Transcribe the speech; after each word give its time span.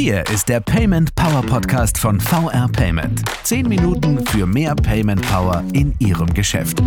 Hier 0.00 0.22
ist 0.32 0.48
der 0.48 0.60
Payment 0.60 1.12
Power 1.16 1.42
Podcast 1.42 1.98
von 1.98 2.20
VR 2.20 2.68
Payment. 2.68 3.20
Zehn 3.42 3.68
Minuten 3.68 4.24
für 4.26 4.46
mehr 4.46 4.76
Payment 4.76 5.20
Power 5.22 5.64
in 5.72 5.92
Ihrem 5.98 6.32
Geschäft. 6.34 6.80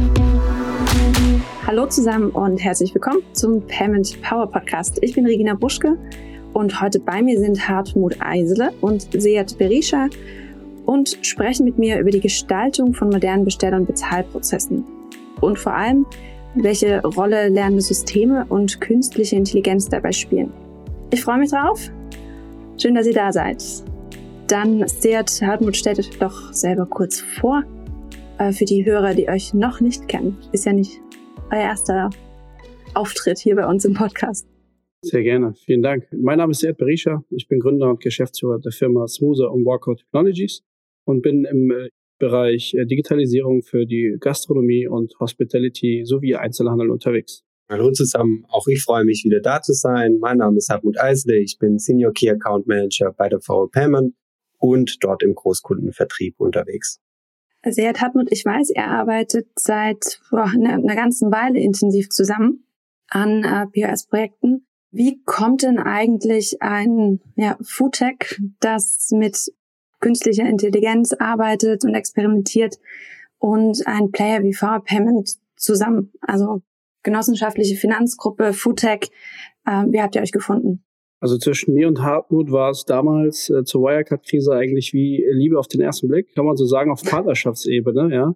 Hallo 1.67 1.87
zusammen 1.87 2.29
und 2.29 2.55
herzlich 2.59 2.95
willkommen 2.95 3.21
zum 3.33 3.67
Payment 3.67 4.21
Power 4.21 4.49
Podcast. 4.49 4.97
Ich 5.01 5.13
bin 5.13 5.25
Regina 5.25 5.55
Buschke 5.55 5.97
und 6.53 6.81
heute 6.81 7.01
bei 7.01 7.21
mir 7.21 7.37
sind 7.37 7.67
Hartmut 7.67 8.15
Eisele 8.21 8.71
und 8.79 9.09
Seat 9.11 9.57
Berisha 9.57 10.07
und 10.85 11.17
sprechen 11.21 11.65
mit 11.65 11.77
mir 11.77 11.99
über 11.99 12.11
die 12.11 12.21
Gestaltung 12.21 12.93
von 12.93 13.09
modernen 13.09 13.43
Bestell- 13.43 13.73
und 13.73 13.87
Bezahlprozessen. 13.87 14.85
Und 15.41 15.59
vor 15.59 15.73
allem, 15.73 16.05
welche 16.55 17.01
Rolle 17.01 17.49
lernende 17.49 17.81
Systeme 17.81 18.45
und 18.47 18.79
künstliche 18.79 19.35
Intelligenz 19.35 19.89
dabei 19.89 20.13
spielen. 20.13 20.53
Ich 21.09 21.21
freue 21.21 21.39
mich 21.39 21.51
drauf 21.51 21.91
Schön, 22.81 22.95
dass 22.95 23.05
ihr 23.05 23.13
da 23.13 23.31
seid. 23.31 23.63
Dann 24.47 24.87
Seat 24.87 25.29
Hartmut, 25.43 25.77
stellt 25.77 25.99
euch 25.99 26.09
doch 26.17 26.51
selber 26.51 26.87
kurz 26.87 27.19
vor. 27.21 27.63
Äh, 28.39 28.53
für 28.53 28.65
die 28.65 28.83
Hörer, 28.83 29.13
die 29.13 29.29
euch 29.29 29.53
noch 29.53 29.81
nicht 29.81 30.07
kennen, 30.07 30.35
ist 30.51 30.65
ja 30.65 30.73
nicht 30.73 30.99
euer 31.51 31.59
erster 31.59 32.09
Auftritt 32.95 33.37
hier 33.37 33.55
bei 33.55 33.67
uns 33.67 33.85
im 33.85 33.93
Podcast. 33.93 34.47
Sehr 35.03 35.21
gerne, 35.21 35.53
vielen 35.63 35.83
Dank. 35.83 36.07
Mein 36.11 36.39
Name 36.39 36.53
ist 36.53 36.61
Seat 36.61 36.79
Berisha. 36.79 37.23
Ich 37.29 37.47
bin 37.47 37.59
Gründer 37.59 37.87
und 37.87 37.99
Geschäftsführer 37.99 38.57
der 38.57 38.71
Firma 38.71 39.07
Smoother 39.07 39.51
und 39.51 39.63
Walkout 39.63 39.97
Technologies 39.97 40.63
und 41.05 41.21
bin 41.21 41.45
im 41.45 41.69
äh, 41.69 41.89
Bereich 42.17 42.73
äh, 42.73 42.87
Digitalisierung 42.87 43.61
für 43.61 43.85
die 43.85 44.17
Gastronomie 44.19 44.87
und 44.87 45.13
Hospitality 45.19 46.01
sowie 46.03 46.35
Einzelhandel 46.35 46.89
unterwegs. 46.89 47.43
Hallo 47.71 47.89
zusammen, 47.89 48.45
auch 48.49 48.67
ich 48.67 48.83
freue 48.83 49.05
mich 49.05 49.23
wieder 49.23 49.39
da 49.39 49.61
zu 49.61 49.71
sein. 49.71 50.17
Mein 50.19 50.39
Name 50.39 50.57
ist 50.57 50.67
Hartmut 50.69 50.99
Eisle, 50.99 51.37
ich 51.37 51.57
bin 51.57 51.79
Senior 51.79 52.11
Key 52.11 52.29
Account 52.29 52.67
Manager 52.67 53.13
bei 53.13 53.29
der 53.29 53.39
VW 53.39 53.69
Payment 53.71 54.13
und 54.57 55.01
dort 55.01 55.23
im 55.23 55.33
Großkundenvertrieb 55.33 56.37
unterwegs. 56.37 56.99
Seat 57.65 58.01
Hartmut, 58.01 58.27
ich 58.29 58.43
weiß, 58.43 58.71
er 58.71 58.89
arbeitet 58.89 59.47
seit 59.55 60.19
boah, 60.31 60.51
einer, 60.53 60.73
einer 60.73 60.95
ganzen 60.97 61.31
Weile 61.31 61.61
intensiv 61.61 62.09
zusammen 62.09 62.65
an 63.07 63.45
äh, 63.45 63.67
POS-Projekten. 63.67 64.67
Wie 64.91 65.21
kommt 65.23 65.63
denn 65.63 65.79
eigentlich 65.79 66.61
ein 66.61 67.21
ja, 67.37 67.57
Foodtech, 67.61 68.41
das 68.59 69.11
mit 69.11 69.49
künstlicher 70.01 70.43
Intelligenz 70.43 71.13
arbeitet 71.13 71.85
und 71.85 71.95
experimentiert 71.95 72.79
und 73.37 73.87
ein 73.87 74.11
Player 74.11 74.43
wie 74.43 74.53
VW 74.53 74.81
Payment 74.83 75.37
zusammen? 75.55 76.11
Also 76.19 76.63
genossenschaftliche 77.03 77.75
Finanzgruppe, 77.75 78.53
Foodtech. 78.53 79.11
Äh, 79.65 79.85
wie 79.89 80.01
habt 80.01 80.15
ihr 80.15 80.21
euch 80.21 80.31
gefunden? 80.31 80.83
Also 81.19 81.37
zwischen 81.37 81.75
mir 81.75 81.87
und 81.87 82.01
Hartmut 82.01 82.51
war 82.51 82.71
es 82.71 82.83
damals 82.85 83.49
äh, 83.49 83.63
zur 83.63 83.83
Wirecard-Krise 83.83 84.53
eigentlich 84.53 84.91
wie 84.93 85.23
Liebe 85.31 85.59
auf 85.59 85.67
den 85.67 85.79
ersten 85.79 86.07
Blick, 86.07 86.33
kann 86.33 86.45
man 86.45 86.57
so 86.57 86.65
sagen, 86.65 86.91
auf 86.91 87.03
Partnerschaftsebene, 87.03 88.13
ja. 88.13 88.33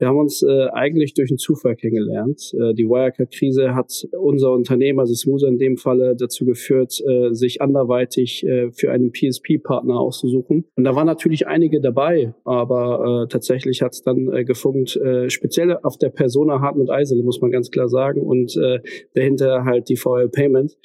Wir 0.00 0.08
haben 0.08 0.18
uns 0.18 0.42
äh, 0.42 0.68
eigentlich 0.72 1.12
durch 1.12 1.30
einen 1.30 1.36
Zufall 1.36 1.76
kennengelernt. 1.76 2.54
Äh, 2.54 2.72
die 2.72 2.86
Wirecard-Krise 2.86 3.74
hat 3.74 4.08
unser 4.18 4.50
Unternehmen, 4.52 4.98
also 4.98 5.12
Smoother 5.12 5.48
in 5.48 5.58
dem 5.58 5.76
Falle, 5.76 6.16
dazu 6.16 6.46
geführt, 6.46 6.98
äh, 7.06 7.34
sich 7.34 7.60
anderweitig 7.60 8.42
äh, 8.46 8.70
für 8.72 8.90
einen 8.90 9.12
PSP-Partner 9.12 10.00
auszusuchen. 10.00 10.64
Und 10.74 10.84
da 10.84 10.96
waren 10.96 11.06
natürlich 11.06 11.46
einige 11.46 11.82
dabei, 11.82 12.34
aber 12.44 13.24
äh, 13.24 13.28
tatsächlich 13.28 13.82
hat 13.82 13.92
es 13.92 14.00
dann 14.00 14.32
äh, 14.32 14.44
gefunkt, 14.44 14.96
äh, 14.96 15.28
speziell 15.28 15.76
auf 15.82 15.98
der 15.98 16.08
Persona 16.08 16.60
Hartmut 16.62 16.88
Eisele, 16.88 17.22
muss 17.22 17.42
man 17.42 17.50
ganz 17.50 17.70
klar 17.70 17.88
sagen, 17.88 18.22
und 18.22 18.56
äh, 18.56 18.78
dahinter 19.14 19.66
halt 19.66 19.90
die 19.90 19.96
VR 19.96 20.28
Payment 20.28 20.78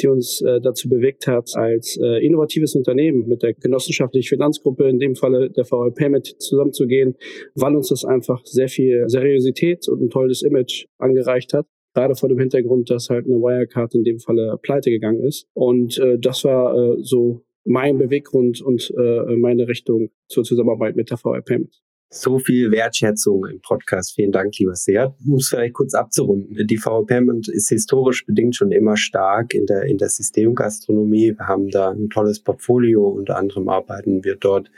die 0.00 0.08
uns 0.08 0.40
äh, 0.42 0.60
dazu 0.60 0.88
bewegt 0.88 1.26
hat, 1.26 1.50
als 1.54 1.98
äh, 2.00 2.24
innovatives 2.24 2.74
Unternehmen 2.74 3.26
mit 3.26 3.42
der 3.42 3.54
genossenschaftlichen 3.54 4.28
Finanzgruppe, 4.28 4.88
in 4.88 4.98
dem 4.98 5.16
Falle 5.16 5.50
der 5.50 5.64
VW 5.64 5.90
Payment, 5.90 6.40
zusammenzugehen, 6.40 7.16
weil 7.54 7.74
uns 7.74 7.88
das 7.88 8.04
einfach 8.04 8.44
sehr 8.44 8.68
viel 8.68 9.04
Seriosität 9.08 9.88
und 9.88 10.02
ein 10.02 10.10
tolles 10.10 10.42
Image 10.42 10.86
angereicht 10.98 11.52
hat. 11.52 11.66
Gerade 11.94 12.14
vor 12.14 12.28
dem 12.28 12.38
Hintergrund, 12.38 12.88
dass 12.88 13.10
halt 13.10 13.26
eine 13.26 13.36
Wirecard 13.36 13.94
in 13.94 14.04
dem 14.04 14.20
Falle 14.20 14.58
pleite 14.62 14.90
gegangen 14.90 15.24
ist. 15.24 15.48
Und 15.54 15.98
äh, 15.98 16.18
das 16.18 16.44
war 16.44 16.76
äh, 16.76 17.02
so 17.02 17.42
mein 17.64 17.98
Beweggrund 17.98 18.62
und 18.62 18.92
äh, 18.96 19.36
meine 19.36 19.66
Richtung 19.66 20.10
zur 20.28 20.44
Zusammenarbeit 20.44 20.94
mit 20.96 21.10
der 21.10 21.18
VW 21.18 21.40
Payment. 21.42 21.82
So 22.12 22.40
viel 22.40 22.72
Wertschätzung 22.72 23.46
im 23.46 23.60
Podcast. 23.60 24.16
Vielen 24.16 24.32
Dank, 24.32 24.58
lieber 24.58 24.74
Seat. 24.74 25.14
Um 25.24 25.36
es 25.36 25.50
vielleicht 25.50 25.74
kurz 25.74 25.94
abzurunden. 25.94 26.66
Die 26.66 26.76
VW 26.76 27.06
Payment 27.06 27.46
ist 27.46 27.68
historisch 27.68 28.26
bedingt 28.26 28.56
schon 28.56 28.72
immer 28.72 28.96
stark 28.96 29.54
in 29.54 29.64
der, 29.66 29.84
in 29.84 29.96
der 29.96 30.08
Systemgastronomie. 30.08 31.36
Wir 31.38 31.46
haben 31.46 31.70
da 31.70 31.92
ein 31.92 32.10
tolles 32.10 32.40
Portfolio. 32.40 33.06
Unter 33.06 33.36
anderem 33.36 33.68
arbeiten 33.68 34.24
wir 34.24 34.34
dort 34.34 34.72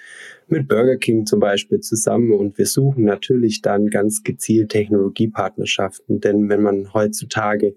mit 0.48 0.68
Burger 0.68 0.98
King 0.98 1.24
zum 1.24 1.40
Beispiel 1.40 1.80
zusammen 1.80 2.32
und 2.32 2.58
wir 2.58 2.66
suchen 2.66 3.04
natürlich 3.04 3.62
dann 3.62 3.86
ganz 3.86 4.22
gezielt 4.22 4.68
Technologiepartnerschaften. 4.68 6.20
Denn 6.20 6.50
wenn 6.50 6.60
man 6.60 6.92
heutzutage 6.92 7.76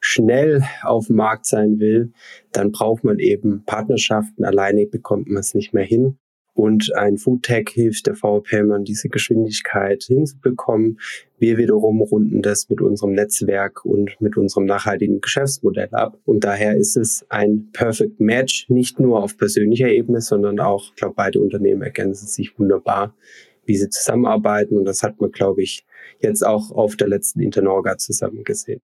schnell 0.00 0.64
auf 0.82 1.08
dem 1.08 1.16
Markt 1.16 1.44
sein 1.44 1.78
will, 1.78 2.14
dann 2.52 2.72
braucht 2.72 3.04
man 3.04 3.18
eben 3.18 3.64
Partnerschaften. 3.66 4.46
Alleine 4.46 4.86
bekommt 4.86 5.28
man 5.28 5.40
es 5.40 5.52
nicht 5.52 5.74
mehr 5.74 5.84
hin. 5.84 6.16
Und 6.54 6.94
ein 6.94 7.18
Foodtech 7.18 7.68
hilft 7.70 8.06
der 8.06 8.14
VPayment, 8.14 8.86
diese 8.86 9.08
Geschwindigkeit 9.08 10.04
hinzubekommen. 10.04 11.00
Wir 11.36 11.58
wiederum 11.58 12.00
runden 12.00 12.42
das 12.42 12.68
mit 12.70 12.80
unserem 12.80 13.12
Netzwerk 13.12 13.84
und 13.84 14.16
mit 14.20 14.36
unserem 14.36 14.64
nachhaltigen 14.64 15.20
Geschäftsmodell 15.20 15.88
ab. 15.90 16.16
Und 16.24 16.44
daher 16.44 16.76
ist 16.76 16.96
es 16.96 17.26
ein 17.28 17.70
Perfect 17.72 18.20
Match, 18.20 18.70
nicht 18.70 19.00
nur 19.00 19.22
auf 19.22 19.36
persönlicher 19.36 19.88
Ebene, 19.88 20.20
sondern 20.20 20.60
auch, 20.60 20.90
ich 20.90 20.94
glaube, 20.94 21.14
beide 21.16 21.40
Unternehmen 21.40 21.82
ergänzen 21.82 22.28
sich 22.28 22.56
wunderbar, 22.56 23.16
wie 23.66 23.76
sie 23.76 23.90
zusammenarbeiten. 23.90 24.78
Und 24.78 24.84
das 24.84 25.02
hat 25.02 25.20
man, 25.20 25.32
glaube 25.32 25.62
ich, 25.62 25.84
jetzt 26.20 26.46
auch 26.46 26.70
auf 26.70 26.94
der 26.94 27.08
letzten 27.08 27.40
Internorga 27.40 27.98
zusammen 27.98 28.44
gesehen. 28.44 28.80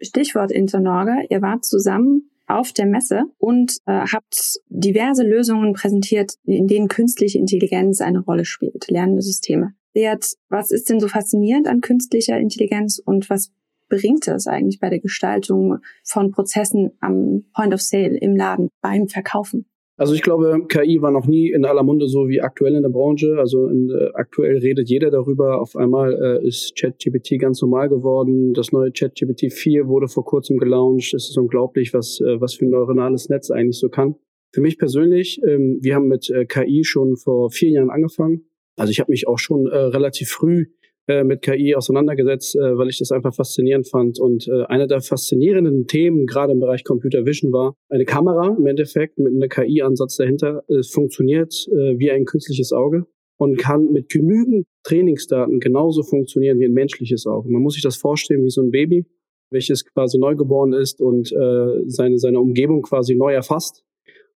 Stichwort 0.00 0.52
Internorga. 0.52 1.16
Ihr 1.28 1.42
wart 1.42 1.64
zusammen 1.64 2.30
auf 2.48 2.72
der 2.72 2.86
Messe 2.86 3.24
und 3.38 3.76
äh, 3.86 4.06
habt 4.12 4.58
diverse 4.68 5.22
Lösungen 5.22 5.74
präsentiert, 5.74 6.32
in 6.44 6.66
denen 6.66 6.88
künstliche 6.88 7.38
Intelligenz 7.38 8.00
eine 8.00 8.20
Rolle 8.20 8.44
spielt, 8.44 8.90
lernende 8.90 9.22
Systeme. 9.22 9.74
Seat, 9.94 10.34
was 10.48 10.70
ist 10.70 10.88
denn 10.88 11.00
so 11.00 11.08
faszinierend 11.08 11.66
an 11.66 11.80
künstlicher 11.80 12.38
Intelligenz 12.38 13.00
und 13.04 13.28
was 13.30 13.52
bringt 13.88 14.28
es 14.28 14.46
eigentlich 14.46 14.80
bei 14.80 14.90
der 14.90 15.00
Gestaltung 15.00 15.78
von 16.04 16.30
Prozessen 16.30 16.92
am 17.00 17.44
Point 17.54 17.74
of 17.74 17.80
Sale 17.80 18.16
im 18.18 18.36
Laden 18.36 18.68
beim 18.80 19.08
Verkaufen? 19.08 19.66
Also 19.98 20.14
ich 20.14 20.22
glaube, 20.22 20.64
KI 20.68 21.02
war 21.02 21.10
noch 21.10 21.26
nie 21.26 21.50
in 21.50 21.64
aller 21.64 21.82
Munde 21.82 22.06
so 22.06 22.28
wie 22.28 22.40
aktuell 22.40 22.76
in 22.76 22.82
der 22.82 22.88
Branche. 22.88 23.36
Also 23.36 23.66
in, 23.66 23.90
äh, 23.90 24.10
aktuell 24.14 24.58
redet 24.58 24.88
jeder 24.88 25.10
darüber. 25.10 25.60
Auf 25.60 25.74
einmal 25.74 26.40
äh, 26.40 26.46
ist 26.46 26.76
ChatGPT 26.76 27.40
ganz 27.40 27.60
normal 27.60 27.88
geworden. 27.88 28.54
Das 28.54 28.70
neue 28.70 28.92
ChatGPT 28.92 29.52
4 29.52 29.88
wurde 29.88 30.06
vor 30.06 30.24
kurzem 30.24 30.58
gelauncht. 30.58 31.14
Es 31.14 31.28
ist 31.28 31.36
unglaublich, 31.36 31.92
was, 31.94 32.20
äh, 32.20 32.40
was 32.40 32.54
für 32.54 32.66
ein 32.66 32.70
neuronales 32.70 33.28
Netz 33.28 33.50
eigentlich 33.50 33.78
so 33.80 33.88
kann. 33.88 34.14
Für 34.54 34.60
mich 34.60 34.78
persönlich, 34.78 35.40
ähm, 35.44 35.78
wir 35.82 35.96
haben 35.96 36.06
mit 36.06 36.30
äh, 36.30 36.46
KI 36.46 36.84
schon 36.84 37.16
vor 37.16 37.50
vier 37.50 37.70
Jahren 37.70 37.90
angefangen. 37.90 38.44
Also 38.76 38.92
ich 38.92 39.00
habe 39.00 39.10
mich 39.10 39.26
auch 39.26 39.38
schon 39.40 39.66
äh, 39.66 39.76
relativ 39.76 40.30
früh 40.30 40.66
äh, 41.08 41.24
mit 41.24 41.42
KI 41.42 41.74
auseinandergesetzt, 41.74 42.54
äh, 42.56 42.76
weil 42.76 42.88
ich 42.88 42.98
das 42.98 43.10
einfach 43.10 43.34
faszinierend 43.34 43.88
fand. 43.88 44.20
Und 44.20 44.46
äh, 44.46 44.64
einer 44.66 44.86
der 44.86 45.00
faszinierenden 45.00 45.86
Themen, 45.86 46.26
gerade 46.26 46.52
im 46.52 46.60
Bereich 46.60 46.84
Computer 46.84 47.24
Vision, 47.24 47.52
war 47.52 47.74
eine 47.88 48.04
Kamera 48.04 48.54
im 48.58 48.66
Endeffekt 48.66 49.18
mit 49.18 49.32
einem 49.32 49.48
KI-Ansatz 49.48 50.16
dahinter. 50.16 50.62
Es 50.68 50.90
funktioniert 50.90 51.66
äh, 51.72 51.98
wie 51.98 52.10
ein 52.10 52.24
künstliches 52.24 52.72
Auge 52.72 53.06
und 53.38 53.56
kann 53.56 53.90
mit 53.90 54.08
genügend 54.08 54.66
Trainingsdaten 54.84 55.60
genauso 55.60 56.02
funktionieren 56.02 56.58
wie 56.58 56.66
ein 56.66 56.72
menschliches 56.72 57.26
Auge. 57.26 57.50
Man 57.50 57.62
muss 57.62 57.74
sich 57.74 57.82
das 57.82 57.96
vorstellen 57.96 58.44
wie 58.44 58.50
so 58.50 58.62
ein 58.62 58.70
Baby, 58.70 59.06
welches 59.50 59.84
quasi 59.84 60.18
neugeboren 60.18 60.72
ist 60.72 61.00
und 61.00 61.32
äh, 61.32 61.82
seine, 61.86 62.18
seine 62.18 62.40
Umgebung 62.40 62.82
quasi 62.82 63.14
neu 63.14 63.32
erfasst 63.32 63.84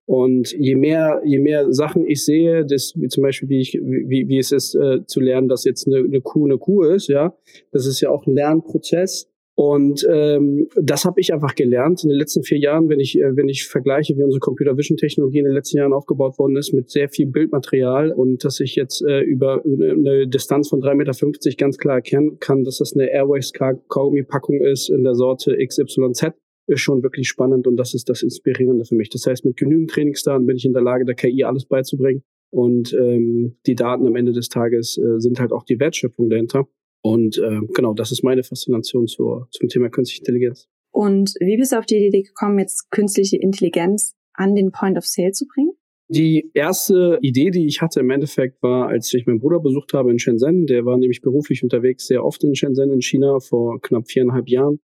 und 0.06 0.52
je 0.52 0.74
mehr, 0.74 1.22
je 1.24 1.38
mehr 1.38 1.72
Sachen 1.72 2.06
ich 2.06 2.24
sehe, 2.24 2.66
das, 2.66 2.92
wie 2.96 3.08
zum 3.08 3.22
Beispiel, 3.22 3.48
wie 3.48 3.60
ich, 3.60 3.74
wie, 3.74 4.28
wie 4.28 4.38
es 4.38 4.50
ist, 4.50 4.74
äh, 4.74 5.04
zu 5.06 5.20
lernen, 5.20 5.48
dass 5.48 5.64
jetzt 5.64 5.86
eine, 5.86 5.98
eine 5.98 6.20
Kuh 6.20 6.44
eine 6.44 6.58
Kuh 6.58 6.82
ist, 6.82 7.08
ja, 7.08 7.36
das 7.70 7.86
ist 7.86 8.00
ja 8.00 8.10
auch 8.10 8.26
ein 8.26 8.34
Lernprozess. 8.34 9.28
Und 9.54 10.06
ähm, 10.10 10.68
das 10.76 11.04
habe 11.04 11.20
ich 11.20 11.32
einfach 11.34 11.54
gelernt 11.54 12.02
in 12.02 12.08
den 12.08 12.18
letzten 12.18 12.42
vier 12.42 12.58
Jahren, 12.58 12.88
wenn 12.88 13.00
ich, 13.00 13.18
äh, 13.20 13.36
wenn 13.36 13.50
ich 13.50 13.68
vergleiche, 13.68 14.16
wie 14.16 14.22
unsere 14.22 14.40
Computer 14.40 14.78
Vision 14.78 14.96
Technologie 14.96 15.40
in 15.40 15.44
den 15.44 15.52
letzten 15.52 15.76
Jahren 15.76 15.92
aufgebaut 15.92 16.38
worden 16.38 16.56
ist, 16.56 16.72
mit 16.72 16.90
sehr 16.90 17.10
viel 17.10 17.26
Bildmaterial 17.26 18.12
und 18.12 18.44
dass 18.44 18.60
ich 18.60 18.76
jetzt 18.76 19.02
äh, 19.02 19.20
über 19.20 19.62
eine 19.62 20.26
Distanz 20.26 20.70
von 20.70 20.80
3,50 20.80 21.26
Meter 21.26 21.56
ganz 21.58 21.76
klar 21.76 21.96
erkennen 21.96 22.38
kann, 22.40 22.64
dass 22.64 22.78
das 22.78 22.94
eine 22.94 23.12
Airways 23.12 23.52
Kaugummi-Packung 23.52 24.62
ist 24.62 24.88
in 24.88 25.04
der 25.04 25.14
Sorte 25.14 25.54
XYZ 25.54 26.32
schon 26.74 27.02
wirklich 27.02 27.28
spannend 27.28 27.66
und 27.66 27.76
das 27.76 27.94
ist 27.94 28.08
das 28.08 28.22
Inspirierende 28.22 28.84
für 28.84 28.94
mich. 28.94 29.08
Das 29.10 29.26
heißt, 29.26 29.44
mit 29.44 29.56
genügend 29.56 29.90
Trainingsdaten 29.90 30.46
bin 30.46 30.56
ich 30.56 30.64
in 30.64 30.72
der 30.72 30.82
Lage, 30.82 31.04
der 31.04 31.14
KI 31.14 31.44
alles 31.44 31.66
beizubringen. 31.66 32.22
Und 32.50 32.92
ähm, 32.92 33.56
die 33.66 33.74
Daten 33.74 34.06
am 34.06 34.14
Ende 34.14 34.32
des 34.32 34.48
Tages 34.48 34.98
äh, 34.98 35.18
sind 35.18 35.40
halt 35.40 35.52
auch 35.52 35.64
die 35.64 35.80
Wertschöpfung 35.80 36.28
dahinter. 36.28 36.68
Und 37.02 37.38
äh, 37.38 37.60
genau, 37.74 37.94
das 37.94 38.12
ist 38.12 38.22
meine 38.22 38.42
Faszination 38.42 39.06
zur, 39.06 39.48
zum 39.50 39.68
Thema 39.68 39.88
künstliche 39.88 40.20
Intelligenz. 40.20 40.68
Und 40.92 41.34
wie 41.40 41.56
bist 41.56 41.72
du 41.72 41.78
auf 41.78 41.86
die 41.86 41.96
Idee 41.96 42.22
gekommen, 42.22 42.58
jetzt 42.58 42.90
künstliche 42.90 43.38
Intelligenz 43.38 44.14
an 44.34 44.54
den 44.54 44.70
Point 44.70 44.98
of 44.98 45.06
Sale 45.06 45.32
zu 45.32 45.46
bringen? 45.46 45.72
Die 46.08 46.50
erste 46.52 47.18
Idee, 47.22 47.50
die 47.50 47.66
ich 47.66 47.80
hatte 47.80 48.00
im 48.00 48.10
Endeffekt 48.10 48.62
war, 48.62 48.88
als 48.88 49.12
ich 49.14 49.26
meinen 49.26 49.40
Bruder 49.40 49.60
besucht 49.60 49.94
habe 49.94 50.10
in 50.10 50.18
Shenzhen, 50.18 50.66
der 50.66 50.84
war 50.84 50.98
nämlich 50.98 51.22
beruflich 51.22 51.62
unterwegs, 51.62 52.06
sehr 52.06 52.22
oft 52.22 52.44
in 52.44 52.54
Shenzhen 52.54 52.92
in 52.92 53.00
China 53.00 53.40
vor 53.40 53.80
knapp 53.80 54.10
viereinhalb 54.10 54.46
Jahren. 54.48 54.78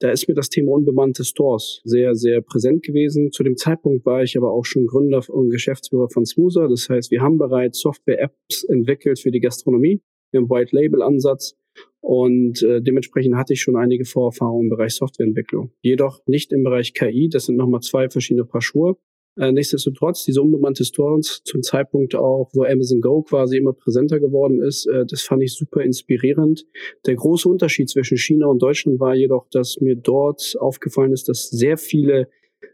Da 0.00 0.10
ist 0.10 0.28
mir 0.28 0.34
das 0.34 0.48
Thema 0.48 0.72
unbemannte 0.72 1.24
Stores 1.24 1.80
sehr, 1.84 2.14
sehr 2.14 2.40
präsent 2.40 2.84
gewesen. 2.84 3.32
Zu 3.32 3.42
dem 3.42 3.56
Zeitpunkt 3.56 4.06
war 4.06 4.22
ich 4.22 4.36
aber 4.36 4.52
auch 4.52 4.64
schon 4.64 4.86
Gründer 4.86 5.22
und 5.28 5.50
Geschäftsführer 5.50 6.08
von 6.08 6.24
Smoother. 6.24 6.68
Das 6.68 6.88
heißt, 6.88 7.10
wir 7.10 7.20
haben 7.20 7.36
bereits 7.36 7.80
Software-Apps 7.80 8.64
entwickelt 8.64 9.18
für 9.18 9.32
die 9.32 9.40
Gastronomie. 9.40 10.00
Haben 10.34 10.50
White-Label-Ansatz 10.50 11.56
und 12.00 12.62
äh, 12.62 12.80
dementsprechend 12.80 13.34
hatte 13.36 13.54
ich 13.54 13.60
schon 13.60 13.76
einige 13.76 14.04
Vorerfahrungen 14.04 14.66
im 14.66 14.70
Bereich 14.70 14.94
Softwareentwicklung. 14.94 15.72
Jedoch 15.82 16.20
nicht 16.26 16.52
im 16.52 16.62
Bereich 16.62 16.94
KI. 16.94 17.28
Das 17.28 17.46
sind 17.46 17.56
nochmal 17.56 17.80
zwei 17.80 18.08
verschiedene 18.08 18.44
Paar 18.44 18.62
Schuhe. 18.62 18.96
Äh, 19.38 19.52
nichtsdestotrotz, 19.52 20.24
diese 20.24 20.42
unbemannte 20.42 20.84
Stores 20.84 21.42
zum 21.44 21.62
Zeitpunkt 21.62 22.16
auch, 22.16 22.50
wo 22.54 22.64
Amazon 22.64 23.00
Go 23.00 23.22
quasi 23.22 23.56
immer 23.56 23.72
präsenter 23.72 24.18
geworden 24.18 24.60
ist, 24.60 24.86
äh, 24.86 25.06
das 25.06 25.22
fand 25.22 25.42
ich 25.42 25.54
super 25.54 25.82
inspirierend. 25.82 26.66
Der 27.06 27.14
große 27.14 27.48
Unterschied 27.48 27.88
zwischen 27.88 28.18
China 28.18 28.46
und 28.46 28.60
Deutschland 28.60 28.98
war 28.98 29.14
jedoch, 29.14 29.46
dass 29.50 29.78
mir 29.80 29.94
dort 29.94 30.56
aufgefallen 30.58 31.12
ist, 31.12 31.28
dass 31.28 31.50
sehr 31.50 31.76
viele 31.76 32.28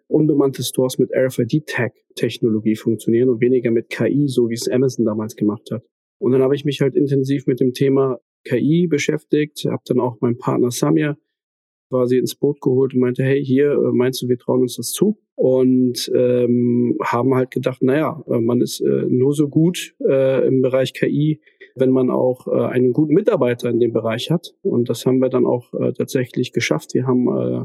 unbemannte 0.07 0.63
Stores 0.63 0.99
mit 0.99 1.11
RFID-Tag-Technologie 1.15 2.77
funktionieren 2.77 3.29
und 3.29 3.41
weniger 3.41 3.71
mit 3.71 3.91
KI, 3.91 4.29
so 4.29 4.49
wie 4.49 4.55
es 4.55 4.69
Amazon 4.69 5.05
damals 5.05 5.37
gemacht 5.37 5.71
hat. 5.71 5.83
Und 6.19 6.33
dann 6.33 6.43
habe 6.43 6.55
ich 6.55 6.65
mich 6.65 6.81
halt 6.81 6.95
intensiv 6.95 7.47
mit 7.47 7.61
dem 7.61 7.75
Thema 7.75 8.21
KI 8.45 8.87
beschäftigt, 8.87 9.67
habe 9.67 9.83
dann 9.87 10.01
auch 10.01 10.21
meinen 10.21 10.39
Partner 10.39 10.71
Samir 10.71 11.19
quasi 11.89 12.19
ins 12.19 12.35
Boot 12.35 12.61
geholt 12.61 12.95
und 12.95 13.01
meinte, 13.01 13.23
hey, 13.23 13.45
hier, 13.45 13.73
äh, 13.73 13.93
meinst 13.93 14.23
du, 14.23 14.29
wir 14.29 14.39
trauen 14.39 14.63
uns 14.63 14.77
das 14.77 14.93
zu? 14.93 15.19
Und 15.37 16.11
ähm, 16.15 16.97
haben 17.03 17.35
halt 17.35 17.51
gedacht, 17.51 17.83
naja, 17.83 18.23
äh, 18.29 18.41
man 18.41 18.61
ist 18.61 18.81
äh, 18.81 19.07
nur 19.09 19.33
so 19.33 19.49
gut 19.49 19.95
äh, 20.09 20.47
im 20.47 20.63
Bereich 20.63 20.95
KI, 20.95 21.41
wenn 21.75 21.91
man 21.91 22.11
auch 22.11 22.47
äh, 22.47 22.67
einen 22.67 22.93
guten 22.93 23.15
Mitarbeiter 23.15 23.69
in 23.69 23.81
dem 23.81 23.93
Bereich 23.93 24.31
hat. 24.31 24.55
Und 24.63 24.89
das 24.89 25.05
haben 25.07 25.19
wir 25.19 25.29
dann 25.29 25.45
auch 25.45 25.75
äh, 25.75 25.93
tatsächlich 25.93 26.53
geschafft. 26.53 26.95
Wir 26.95 27.07
haben 27.07 27.27
äh, 27.29 27.65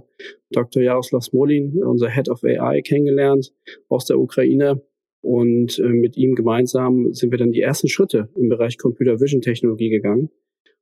Dr. 0.51 0.81
Jaroslav 0.81 1.24
Smolin, 1.24 1.83
unser 1.83 2.10
Head 2.10 2.30
of 2.30 2.44
AI, 2.44 2.81
kennengelernt 2.81 3.54
aus 3.88 4.06
der 4.06 4.19
Ukraine. 4.19 4.81
Und 5.21 5.80
äh, 5.80 5.89
mit 5.89 6.18
ihm 6.18 6.33
gemeinsam 6.33 7.13
sind 7.13 7.31
wir 7.31 7.38
dann 7.38 7.51
die 7.51 7.62
ersten 7.62 7.88
Schritte 7.88 8.30
im 8.36 8.50
Bereich 8.50 8.77
Computer 8.77 9.19
Vision 9.19 9.42
Technologie 9.42 9.89
gegangen. 9.89 10.30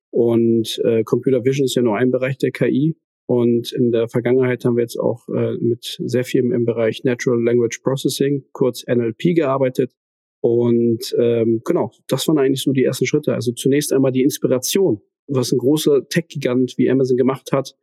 Und 0.10 0.80
äh, 0.86 1.04
Computer 1.04 1.44
Vision 1.44 1.66
ist 1.66 1.76
ja 1.76 1.82
nur 1.82 1.98
ein 1.98 2.12
Bereich 2.12 2.38
der 2.38 2.52
KI. 2.52 2.96
Und 3.28 3.74
in 3.74 3.92
der 3.92 4.08
Vergangenheit 4.08 4.64
haben 4.64 4.78
wir 4.78 4.84
jetzt 4.84 4.98
auch 4.98 5.28
äh, 5.28 5.58
mit 5.60 5.98
sehr 6.04 6.24
viel 6.24 6.46
im 6.52 6.66
Bereich 6.66 7.04
Natural 7.04 7.42
Language 7.44 7.82
Processing, 7.84 8.46
kurz 8.54 8.86
NLP, 8.88 9.36
gearbeitet. 9.36 9.94
Und 10.40 11.14
ähm, 11.20 11.62
genau, 11.66 11.92
das 12.08 12.28
waren 12.28 12.38
eigentlich 12.38 12.64
so 12.64 12.72
die 12.72 12.86
ersten 12.86 13.06
Schritte. 13.06 13.34
Also 13.34 13.52
zunächst 13.52 13.92
einmal 13.92 14.14
die 14.14 14.24
Inspiration, 14.24 15.02
was 15.28 15.52
ein 15.52 15.58
großer 15.58 16.08
Tech-Gigant 16.08 16.78
wie 16.78 16.90
Amazon 16.90 17.18
gemacht 17.18 17.52
hat, 17.52 17.76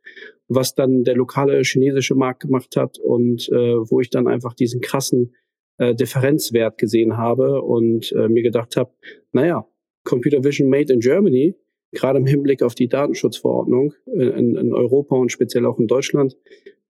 was 0.47 0.73
dann 0.73 1.03
der 1.03 1.15
lokale 1.15 1.61
chinesische 1.61 2.15
Markt 2.15 2.41
gemacht 2.41 2.75
hat 2.75 2.97
und 2.97 3.47
äh, 3.49 3.75
wo 3.75 4.01
ich 4.01 4.09
dann 4.09 4.27
einfach 4.27 4.55
diesen 4.55 4.81
krassen 4.81 5.35
äh, 5.77 5.93
Differenzwert 5.93 6.79
gesehen 6.79 7.17
habe 7.17 7.61
und 7.61 8.11
äh, 8.13 8.29
mir 8.29 8.41
gedacht 8.41 8.77
habe, 8.77 8.91
naja, 9.31 9.67
Computer 10.03 10.43
Vision 10.43 10.69
Made 10.69 10.91
in 10.91 11.01
Germany 11.01 11.55
gerade 11.95 12.19
im 12.19 12.25
Hinblick 12.25 12.61
auf 12.61 12.75
die 12.75 12.87
Datenschutzverordnung 12.87 13.93
in, 14.05 14.55
in 14.55 14.73
Europa 14.73 15.15
und 15.15 15.31
speziell 15.31 15.65
auch 15.65 15.79
in 15.79 15.87
Deutschland, 15.87 16.37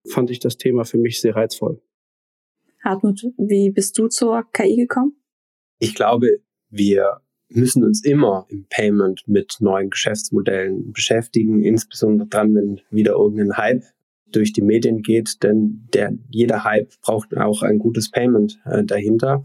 fand 0.08 0.30
ich 0.30 0.40
das 0.40 0.58
Thema 0.58 0.84
für 0.84 0.98
mich 0.98 1.22
sehr 1.22 1.36
reizvoll. 1.36 1.82
Hartmut, 2.84 3.22
wie 3.38 3.72
bist 3.72 3.98
du 3.98 4.08
zur 4.08 4.44
KI 4.54 4.76
gekommen? 4.76 5.16
Ich 5.80 5.96
glaube, 5.96 6.28
wir 6.70 7.22
müssen 7.50 7.84
uns 7.84 8.04
immer 8.04 8.46
im 8.50 8.66
Payment 8.70 9.24
mit 9.28 9.58
neuen 9.60 9.90
Geschäftsmodellen 9.90 10.92
beschäftigen, 10.92 11.64
insbesondere 11.64 12.28
dann, 12.28 12.54
wenn 12.54 12.82
wieder 12.90 13.14
irgendein 13.14 13.58
Hype 13.58 13.84
durch 14.36 14.54
die 14.54 14.62
Medien 14.62 15.02
geht, 15.02 15.44
denn 15.44 15.88
der, 15.94 16.14
jeder 16.30 16.64
Hype 16.64 16.90
braucht 17.02 17.36
auch 17.38 17.62
ein 17.62 17.80
gutes 17.80 18.12
Payment 18.12 18.60
äh, 18.66 18.84
dahinter. 18.84 19.44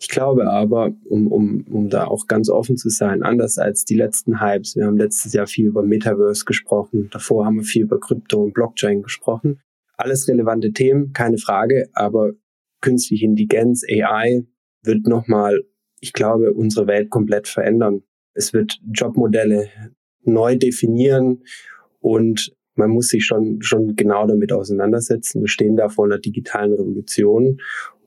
Ich 0.00 0.08
glaube 0.08 0.50
aber, 0.50 0.92
um, 1.08 1.28
um, 1.28 1.64
um 1.70 1.88
da 1.88 2.06
auch 2.06 2.26
ganz 2.26 2.48
offen 2.50 2.76
zu 2.76 2.88
sein, 2.88 3.22
anders 3.22 3.58
als 3.58 3.84
die 3.84 3.94
letzten 3.94 4.40
Hypes, 4.40 4.76
wir 4.76 4.86
haben 4.86 4.96
letztes 4.96 5.32
Jahr 5.32 5.46
viel 5.46 5.66
über 5.66 5.82
Metaverse 5.82 6.44
gesprochen, 6.44 7.08
davor 7.12 7.46
haben 7.46 7.56
wir 7.56 7.64
viel 7.64 7.82
über 7.82 8.00
Krypto 8.00 8.42
und 8.42 8.54
Blockchain 8.54 9.02
gesprochen. 9.02 9.60
Alles 9.96 10.26
relevante 10.26 10.72
Themen, 10.72 11.12
keine 11.12 11.38
Frage, 11.38 11.88
aber 11.92 12.32
künstliche 12.80 13.26
Intelligenz, 13.26 13.84
AI 13.88 14.44
wird 14.82 15.06
nochmal, 15.06 15.62
ich 16.00 16.12
glaube, 16.12 16.52
unsere 16.52 16.86
Welt 16.86 17.10
komplett 17.10 17.46
verändern. 17.46 18.02
Es 18.34 18.52
wird 18.52 18.80
Jobmodelle 18.92 19.68
neu 20.24 20.56
definieren 20.56 21.44
und 22.00 22.52
man 22.74 22.90
muss 22.90 23.08
sich 23.08 23.24
schon, 23.24 23.60
schon 23.60 23.96
genau 23.96 24.26
damit 24.26 24.52
auseinandersetzen. 24.52 25.40
Wir 25.40 25.48
stehen 25.48 25.76
da 25.76 25.88
vor 25.88 26.06
einer 26.06 26.18
digitalen 26.18 26.72
Revolution. 26.72 27.58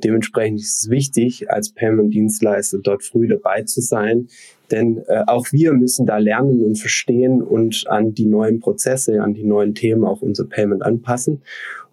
Dementsprechend 0.03 0.59
ist 0.59 0.83
es 0.83 0.89
wichtig, 0.89 1.49
als 1.51 1.71
Payment-Dienstleister 1.73 2.79
dort 2.79 3.03
früh 3.03 3.27
dabei 3.27 3.63
zu 3.63 3.81
sein. 3.81 4.27
Denn 4.71 5.03
äh, 5.07 5.23
auch 5.27 5.47
wir 5.51 5.73
müssen 5.73 6.05
da 6.05 6.17
lernen 6.17 6.63
und 6.65 6.77
verstehen 6.77 7.41
und 7.41 7.85
an 7.87 8.13
die 8.13 8.25
neuen 8.25 8.59
Prozesse, 8.59 9.21
an 9.21 9.33
die 9.33 9.43
neuen 9.43 9.75
Themen 9.75 10.03
auch 10.03 10.21
unser 10.21 10.45
Payment 10.45 10.81
anpassen. 10.81 11.41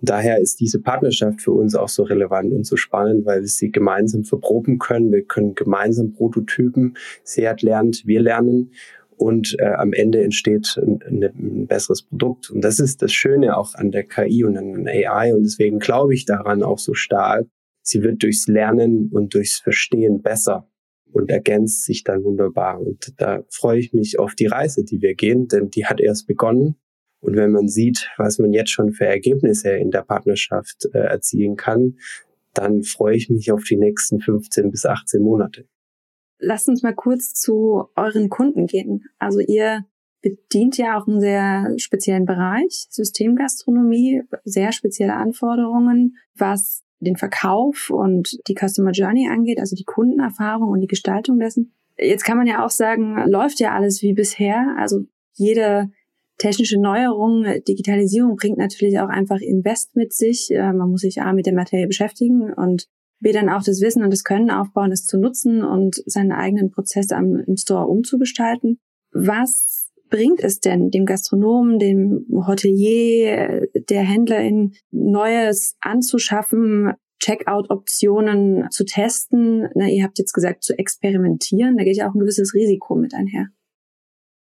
Und 0.01 0.09
daher 0.09 0.41
ist 0.41 0.59
diese 0.59 0.81
Partnerschaft 0.81 1.43
für 1.43 1.53
uns 1.53 1.75
auch 1.75 1.89
so 1.89 2.03
relevant 2.03 2.53
und 2.53 2.67
so 2.67 2.77
spannend, 2.77 3.25
weil 3.27 3.43
wir 3.43 3.49
sie 3.49 3.71
gemeinsam 3.71 4.25
verproben 4.25 4.79
können. 4.79 5.13
Wir 5.13 5.23
können 5.23 5.55
gemeinsam 5.55 6.13
Prototypen. 6.13 6.97
Sie 7.23 7.47
hat 7.47 7.63
lernt, 7.63 8.07
wir 8.07 8.21
lernen 8.21 8.71
und 9.17 9.57
äh, 9.59 9.67
am 9.67 9.93
Ende 9.93 10.23
entsteht 10.23 10.77
ein, 10.77 11.01
ein, 11.05 11.67
besseres 11.67 12.03
Produkt. 12.03 12.51
Und 12.51 12.63
das 12.63 12.79
ist 12.79 13.03
das 13.03 13.13
Schöne 13.13 13.57
auch 13.57 13.75
an 13.75 13.91
der 13.91 14.05
KI 14.05 14.45
und 14.45 14.57
an 14.57 14.89
AI 14.89 15.35
und 15.35 15.45
deswegen 15.45 15.79
glaube 15.79 16.15
ich 16.15 16.25
daran 16.25 16.63
auch 16.63 16.79
so 16.79 16.95
stark. 16.95 17.47
Sie 17.83 18.03
wird 18.03 18.23
durchs 18.23 18.47
Lernen 18.47 19.11
und 19.13 19.35
durchs 19.35 19.59
Verstehen 19.59 20.23
besser 20.23 20.69
und 21.13 21.31
ergänzt 21.31 21.85
sich 21.85 22.05
dann 22.05 22.25
wunderbar. 22.25 22.81
Und 22.81 23.13
da 23.19 23.45
freue 23.51 23.79
ich 23.79 23.93
mich 23.93 24.19
auf 24.19 24.35
die 24.35 24.47
Reise, 24.47 24.85
die 24.85 25.03
wir 25.03 25.15
gehen, 25.15 25.49
denn 25.49 25.71
die 25.71 25.87
hat 25.87 26.01
erst 26.01 26.27
begonnen. 26.27 26.77
Und 27.21 27.37
wenn 27.37 27.53
man 27.53 27.69
sieht, 27.69 28.09
was 28.17 28.39
man 28.39 28.53
jetzt 28.53 28.71
schon 28.71 28.93
für 28.93 29.07
Ergebnisse 29.07 29.71
in 29.71 29.91
der 29.91 30.03
Partnerschaft 30.03 30.89
äh, 30.93 30.99
erzielen 30.99 31.57
kann, 31.57 31.97
dann 32.55 32.83
freue 32.83 33.17
ich 33.17 33.31
mich 33.31 33.53
auf 33.53 33.63
die 33.65 33.77
nächsten 33.77 34.21
15 34.21 34.71
bis 34.71 34.85
18 34.85 35.23
Monate. 35.23 35.67
Lasst 36.45 36.69
uns 36.69 36.83
mal 36.83 36.95
kurz 36.95 37.35
zu 37.35 37.85
euren 37.95 38.29
Kunden 38.29 38.67
gehen. 38.67 39.05
Also 39.19 39.39
ihr 39.39 39.85
bedient 40.23 40.77
ja 40.77 40.99
auch 40.99 41.07
einen 41.07 41.21
sehr 41.21 41.73
speziellen 41.77 42.27
Bereich, 42.27 42.87
Systemgastronomie, 42.91 44.23
sehr 44.45 44.73
spezielle 44.73 45.15
Anforderungen, 45.15 46.17
was 46.35 46.83
den 47.01 47.17
Verkauf 47.17 47.91
und 47.91 48.39
die 48.49 48.55
Customer 48.55 48.93
Journey 48.93 49.29
angeht, 49.29 49.59
also 49.59 49.75
die 49.77 49.85
Kundenerfahrung 49.85 50.71
und 50.71 50.81
die 50.81 50.87
Gestaltung 50.89 51.39
dessen. 51.39 51.73
Jetzt 51.99 52.25
kann 52.25 52.37
man 52.37 52.47
ja 52.47 52.65
auch 52.65 52.71
sagen, 52.71 53.17
läuft 53.27 53.61
ja 53.61 53.73
alles 53.75 54.03
wie 54.03 54.13
bisher. 54.15 54.77
Also 54.79 55.05
jede 55.35 55.91
technische 56.39 56.81
Neuerung, 56.81 57.45
Digitalisierung 57.69 58.37
bringt 58.37 58.59
natürlich 58.59 58.99
auch 59.01 59.09
einfach 59.09 59.41
Invest 59.41 59.95
mit 59.97 60.13
sich. 60.13 60.51
Äh, 60.51 60.73
man 60.73 60.91
muss 60.91 61.03
sich 61.03 61.23
A 61.23 61.33
mit 61.33 61.47
der 61.47 61.55
Materie 61.55 61.87
beschäftigen 61.87 62.53
und 62.53 62.89
wir 63.23 63.33
dann 63.33 63.49
auch 63.49 63.63
das 63.63 63.81
Wissen 63.81 64.03
und 64.03 64.13
das 64.13 64.25
Können 64.25 64.51
aufbauen, 64.51 64.93
es 64.93 65.07
zu 65.07 65.19
nutzen 65.19 65.63
und 65.63 66.03
seine 66.07 66.37
eigenen 66.37 66.71
Prozesse 66.71 67.17
am, 67.17 67.37
im 67.47 67.57
Store 67.57 67.87
umzugestalten. 67.87 68.79
Was 69.13 69.91
bringt 70.11 70.41
es 70.41 70.61
denn 70.61 70.91
dem 70.91 71.07
Gastronomen, 71.07 71.79
dem 71.79 72.27
Hotelier, 72.47 73.67
der 73.89 74.03
Händlerin, 74.03 74.75
Neues 74.91 75.77
anzuschaffen, 75.81 76.93
Checkout-Optionen 77.23 78.69
zu 78.71 78.85
testen? 78.85 79.69
Na, 79.75 79.89
ihr 79.89 80.05
habt 80.05 80.19
jetzt 80.19 80.33
gesagt, 80.33 80.65
zu 80.65 80.77
experimentieren. 80.77 81.77
Da 81.77 81.85
geht 81.85 81.97
ja 81.97 82.11
auch 82.11 82.15
ein 82.15 82.21
gewisses 82.21 82.55
Risiko 82.55 82.97
mit 82.97 83.15
einher. 83.15 83.49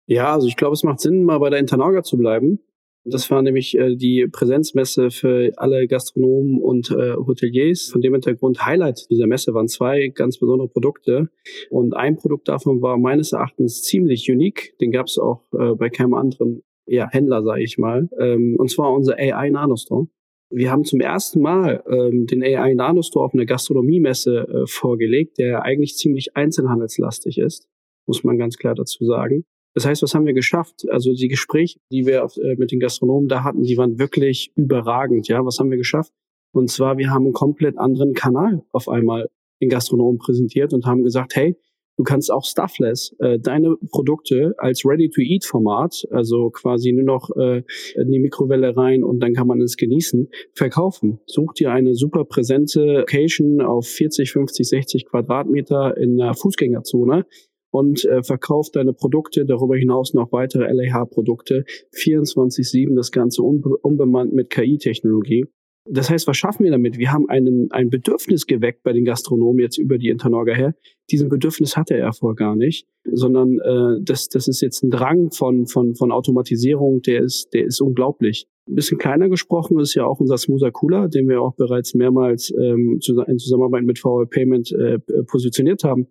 Ja, 0.07 0.33
also 0.33 0.49
ich 0.49 0.57
glaube, 0.57 0.75
es 0.75 0.83
macht 0.83 1.01
Sinn, 1.01 1.23
mal 1.23 1.39
bei 1.39 1.51
der 1.51 1.61
Internauga 1.61 2.03
zu 2.03 2.17
bleiben 2.17 2.61
das 3.05 3.31
war 3.31 3.43
nämlich 3.43 3.77
äh, 3.77 3.97
die 3.97 4.27
Präsenzmesse 4.31 5.11
für 5.11 5.53
alle 5.57 5.87
Gastronomen 5.87 6.61
und 6.61 6.91
äh, 6.91 7.15
Hoteliers. 7.15 7.91
Von 7.91 8.01
dem 8.01 8.15
Hintergrund 8.15 8.65
Highlight 8.65 9.11
dieser 9.11 9.27
Messe 9.27 9.53
waren 9.53 9.69
zwei 9.69 10.09
ganz 10.09 10.39
besondere 10.39 10.69
Produkte. 10.69 11.29
Und 11.71 11.95
ein 11.95 12.17
Produkt 12.17 12.49
davon 12.49 12.81
war 12.81 12.97
meines 12.99 13.33
Erachtens 13.33 13.83
ziemlich 13.83 14.31
unique. 14.31 14.75
Den 14.81 14.91
gab 14.91 15.07
es 15.07 15.19
auch 15.19 15.43
äh, 15.53 15.75
bei 15.75 15.91
keinem 15.91 16.15
anderen 16.15 16.63
ja, 16.87 17.09
Händler, 17.11 17.43
sage 17.43 17.63
ich 17.63 17.77
mal. 17.77 18.09
Ähm, 18.19 18.57
und 18.59 18.71
zwar 18.71 18.93
unser 18.93 19.17
AI 19.19 19.51
Nanostore. 19.51 20.09
Wir 20.51 20.71
haben 20.71 20.85
zum 20.85 21.01
ersten 21.01 21.41
Mal 21.41 21.83
ähm, 21.91 22.27
den 22.27 22.43
AI 22.43 22.75
Nanostore 22.75 23.27
auf 23.27 23.35
einer 23.35 23.45
Gastronomiemesse 23.45 24.47
äh, 24.49 24.67
vorgelegt, 24.67 25.39
der 25.39 25.63
eigentlich 25.63 25.97
ziemlich 25.97 26.37
einzelhandelslastig 26.37 27.39
ist, 27.39 27.69
muss 28.07 28.25
man 28.25 28.39
ganz 28.39 28.57
klar 28.57 28.75
dazu 28.75 29.05
sagen. 29.05 29.45
Das 29.75 29.87
heißt, 29.87 30.03
was 30.03 30.15
haben 30.15 30.27
wir 30.27 30.35
geschafft? 30.35 30.85
Also 30.91 31.13
die 31.13 31.29
Gespräche, 31.29 31.79
die 31.91 32.07
wir 32.07 32.23
äh, 32.23 32.55
mit 32.57 32.71
den 32.71 32.81
Gastronomen 32.81 33.29
da 33.29 33.45
hatten, 33.45 33.63
die 33.63 33.77
waren 33.77 33.99
wirklich 33.99 34.53
überragend. 34.55 35.29
Ja, 35.29 35.45
was 35.45 35.59
haben 35.59 35.71
wir 35.71 35.79
geschafft? 35.79 36.13
Und 36.53 36.71
zwar, 36.71 36.97
wir 36.97 37.11
haben 37.11 37.25
einen 37.25 37.33
komplett 37.33 37.77
anderen 37.79 38.15
Kanal 38.15 38.63
auf 38.71 38.89
einmal 38.89 39.29
den 39.61 39.69
Gastronomen 39.69 40.19
präsentiert 40.19 40.73
und 40.73 40.87
haben 40.87 41.03
gesagt, 41.03 41.35
hey, 41.35 41.57
Du 41.97 42.03
kannst 42.03 42.33
auch 42.33 42.45
Stuffless 42.45 43.15
äh, 43.21 43.39
deine 43.39 43.77
Produkte 43.93 44.55
als 44.59 44.85
Ready-to-Eat-Format, 44.85 46.09
also 46.11 46.51
quasi 46.51 46.93
nur 46.93 47.05
noch 47.05 47.31
äh, 47.37 47.63
in 47.95 48.11
die 48.11 48.19
Mikrowelle 48.19 48.77
rein 48.77 49.05
und 49.05 49.21
dann 49.21 49.33
kann 49.33 49.47
man 49.47 49.61
es 49.61 49.77
genießen, 49.77 50.29
verkaufen. 50.55 51.21
Such 51.27 51.53
dir 51.55 51.71
eine 51.71 51.95
super 51.95 52.25
präsente 52.25 52.85
Location 52.85 53.61
auf 53.61 53.87
40, 53.87 54.33
50, 54.33 54.69
60 54.69 55.07
Quadratmeter 55.07 55.97
in 55.97 56.17
der 56.17 56.35
Fußgängerzone 56.35 57.27
und 57.75 58.05
äh, 58.05 58.23
verkauf 58.23 58.71
deine 58.71 58.93
Produkte, 58.93 59.45
darüber 59.45 59.77
hinaus 59.77 60.15
noch 60.15 60.31
weitere 60.31 60.73
LAH-Produkte, 60.73 61.65
24-7, 61.93 62.95
das 62.95 63.11
Ganze 63.11 63.43
unbe 63.43 63.77
unbemannt 63.79 64.33
mit 64.33 64.49
KI-Technologie. 64.49 65.47
Das 65.91 66.09
heißt, 66.09 66.29
was 66.29 66.37
schaffen 66.37 66.63
wir 66.65 66.71
damit? 66.71 66.99
Wir 66.99 67.13
haben 67.13 67.29
einen, 67.29 67.71
ein 67.73 67.91
Bedürfnis 67.91 68.47
geweckt 68.47 68.85
bei 68.85 68.93
den 68.93 69.05
Gastronomen 69.05 69.59
jetzt 69.59 69.77
über 69.77 69.99
die 69.99 70.09
Internorga 70.09 70.55
her. 70.55 70.75
Diesen 71.11 71.29
Bedürfnis 71.29 71.77
hatte 71.77 71.95
er 71.97 72.13
vorher 72.13 72.37
gar 72.37 72.55
nicht, 72.55 72.87
sondern 73.13 73.59
äh, 73.59 74.01
das, 74.01 74.29
das 74.29 74.47
ist 74.47 74.61
jetzt 74.61 74.85
ein 74.85 74.91
Drang 74.91 75.33
von, 75.33 75.67
von, 75.67 75.97
von 75.97 76.13
Automatisierung, 76.13 77.03
der 77.03 77.23
ist, 77.23 77.53
der 77.53 77.65
ist 77.65 77.81
unglaublich. 77.81 78.47
Ein 78.69 78.77
bisschen 78.77 78.99
kleiner 78.99 79.29
gesprochen 79.29 79.81
ist 79.81 79.95
ja 79.95 80.07
auch 80.07 80.21
unser 80.21 80.39
Smoother 80.39 80.71
Cooler, 80.71 81.09
den 81.09 81.29
wir 81.29 81.43
auch 81.43 81.57
bereits 81.57 81.93
mehrmals 81.95 82.55
ähm, 82.57 83.01
in 83.27 83.39
Zusammenarbeit 83.39 83.83
mit 83.83 83.99
VW 83.99 84.27
Payment 84.27 84.71
äh, 84.73 85.01
positioniert 85.27 85.83
haben 85.83 86.07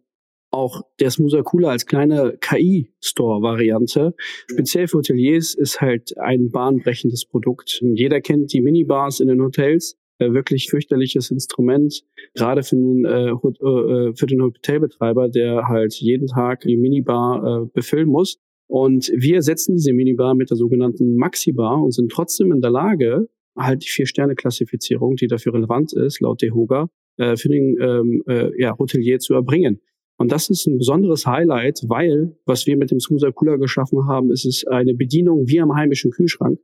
auch 0.54 0.82
der 1.00 1.10
Smoother 1.10 1.44
Cooler 1.44 1.70
als 1.70 1.86
kleine 1.86 2.38
KI-Store-Variante. 2.40 4.14
Speziell 4.48 4.88
für 4.88 4.98
Hoteliers 5.00 5.56
ist 5.56 5.82
halt 5.82 6.18
ein 6.18 6.50
bahnbrechendes 6.52 7.26
Produkt. 7.26 7.82
Jeder 7.96 8.22
kennt 8.22 8.54
die 8.54 8.62
Minibars 8.62 9.20
in 9.20 9.28
den 9.28 9.42
Hotels. 9.42 9.98
Äh, 10.20 10.32
wirklich 10.34 10.70
fürchterliches 10.70 11.32
Instrument, 11.32 12.04
gerade 12.36 12.62
für 12.62 12.76
den, 12.76 13.04
äh, 13.04 13.30
äh, 13.32 14.14
für 14.16 14.28
den 14.28 14.44
Hotelbetreiber, 14.44 15.28
der 15.28 15.68
halt 15.68 15.96
jeden 15.96 16.28
Tag 16.28 16.62
die 16.62 16.78
Minibar 16.78 17.64
äh, 17.64 17.66
befüllen 17.74 18.08
muss. 18.08 18.38
Und 18.68 19.12
wir 19.16 19.42
setzen 19.42 19.76
diese 19.76 19.92
Minibar 19.92 20.36
mit 20.36 20.52
der 20.52 20.58
sogenannten 20.58 21.16
Maxi-Bar 21.16 21.84
und 21.84 21.94
sind 21.94 22.12
trotzdem 22.12 22.52
in 22.52 22.62
der 22.62 22.72
Lage, 22.72 23.28
halt 23.58 23.84
die 23.84 23.90
Vier-Sterne-Klassifizierung, 23.90 25.16
die 25.16 25.28
dafür 25.28 25.54
relevant 25.54 25.94
ist, 25.94 26.22
laut 26.22 26.42
DEHOGA, 26.42 26.90
äh, 27.18 27.36
für 27.36 27.50
den 27.50 27.78
ähm, 27.82 28.24
äh, 28.28 28.50
ja, 28.60 28.78
Hotelier 28.78 29.20
zu 29.20 29.34
erbringen. 29.34 29.80
Und 30.18 30.32
das 30.32 30.50
ist 30.50 30.68
ein 30.68 30.78
besonderes 30.78 31.26
Highlight, 31.26 31.82
weil 31.88 32.36
was 32.46 32.66
wir 32.66 32.78
mit 32.78 32.92
dem 32.92 33.00
Smoother 33.00 33.32
Cooler 33.32 33.58
geschaffen 33.58 34.08
haben, 34.08 34.32
ist 34.32 34.46
es 34.46 34.66
eine 34.68 34.94
Bedienung 34.94 35.48
wie 35.48 35.60
am 35.60 35.76
heimischen 35.76 36.12
Kühlschrank. 36.12 36.60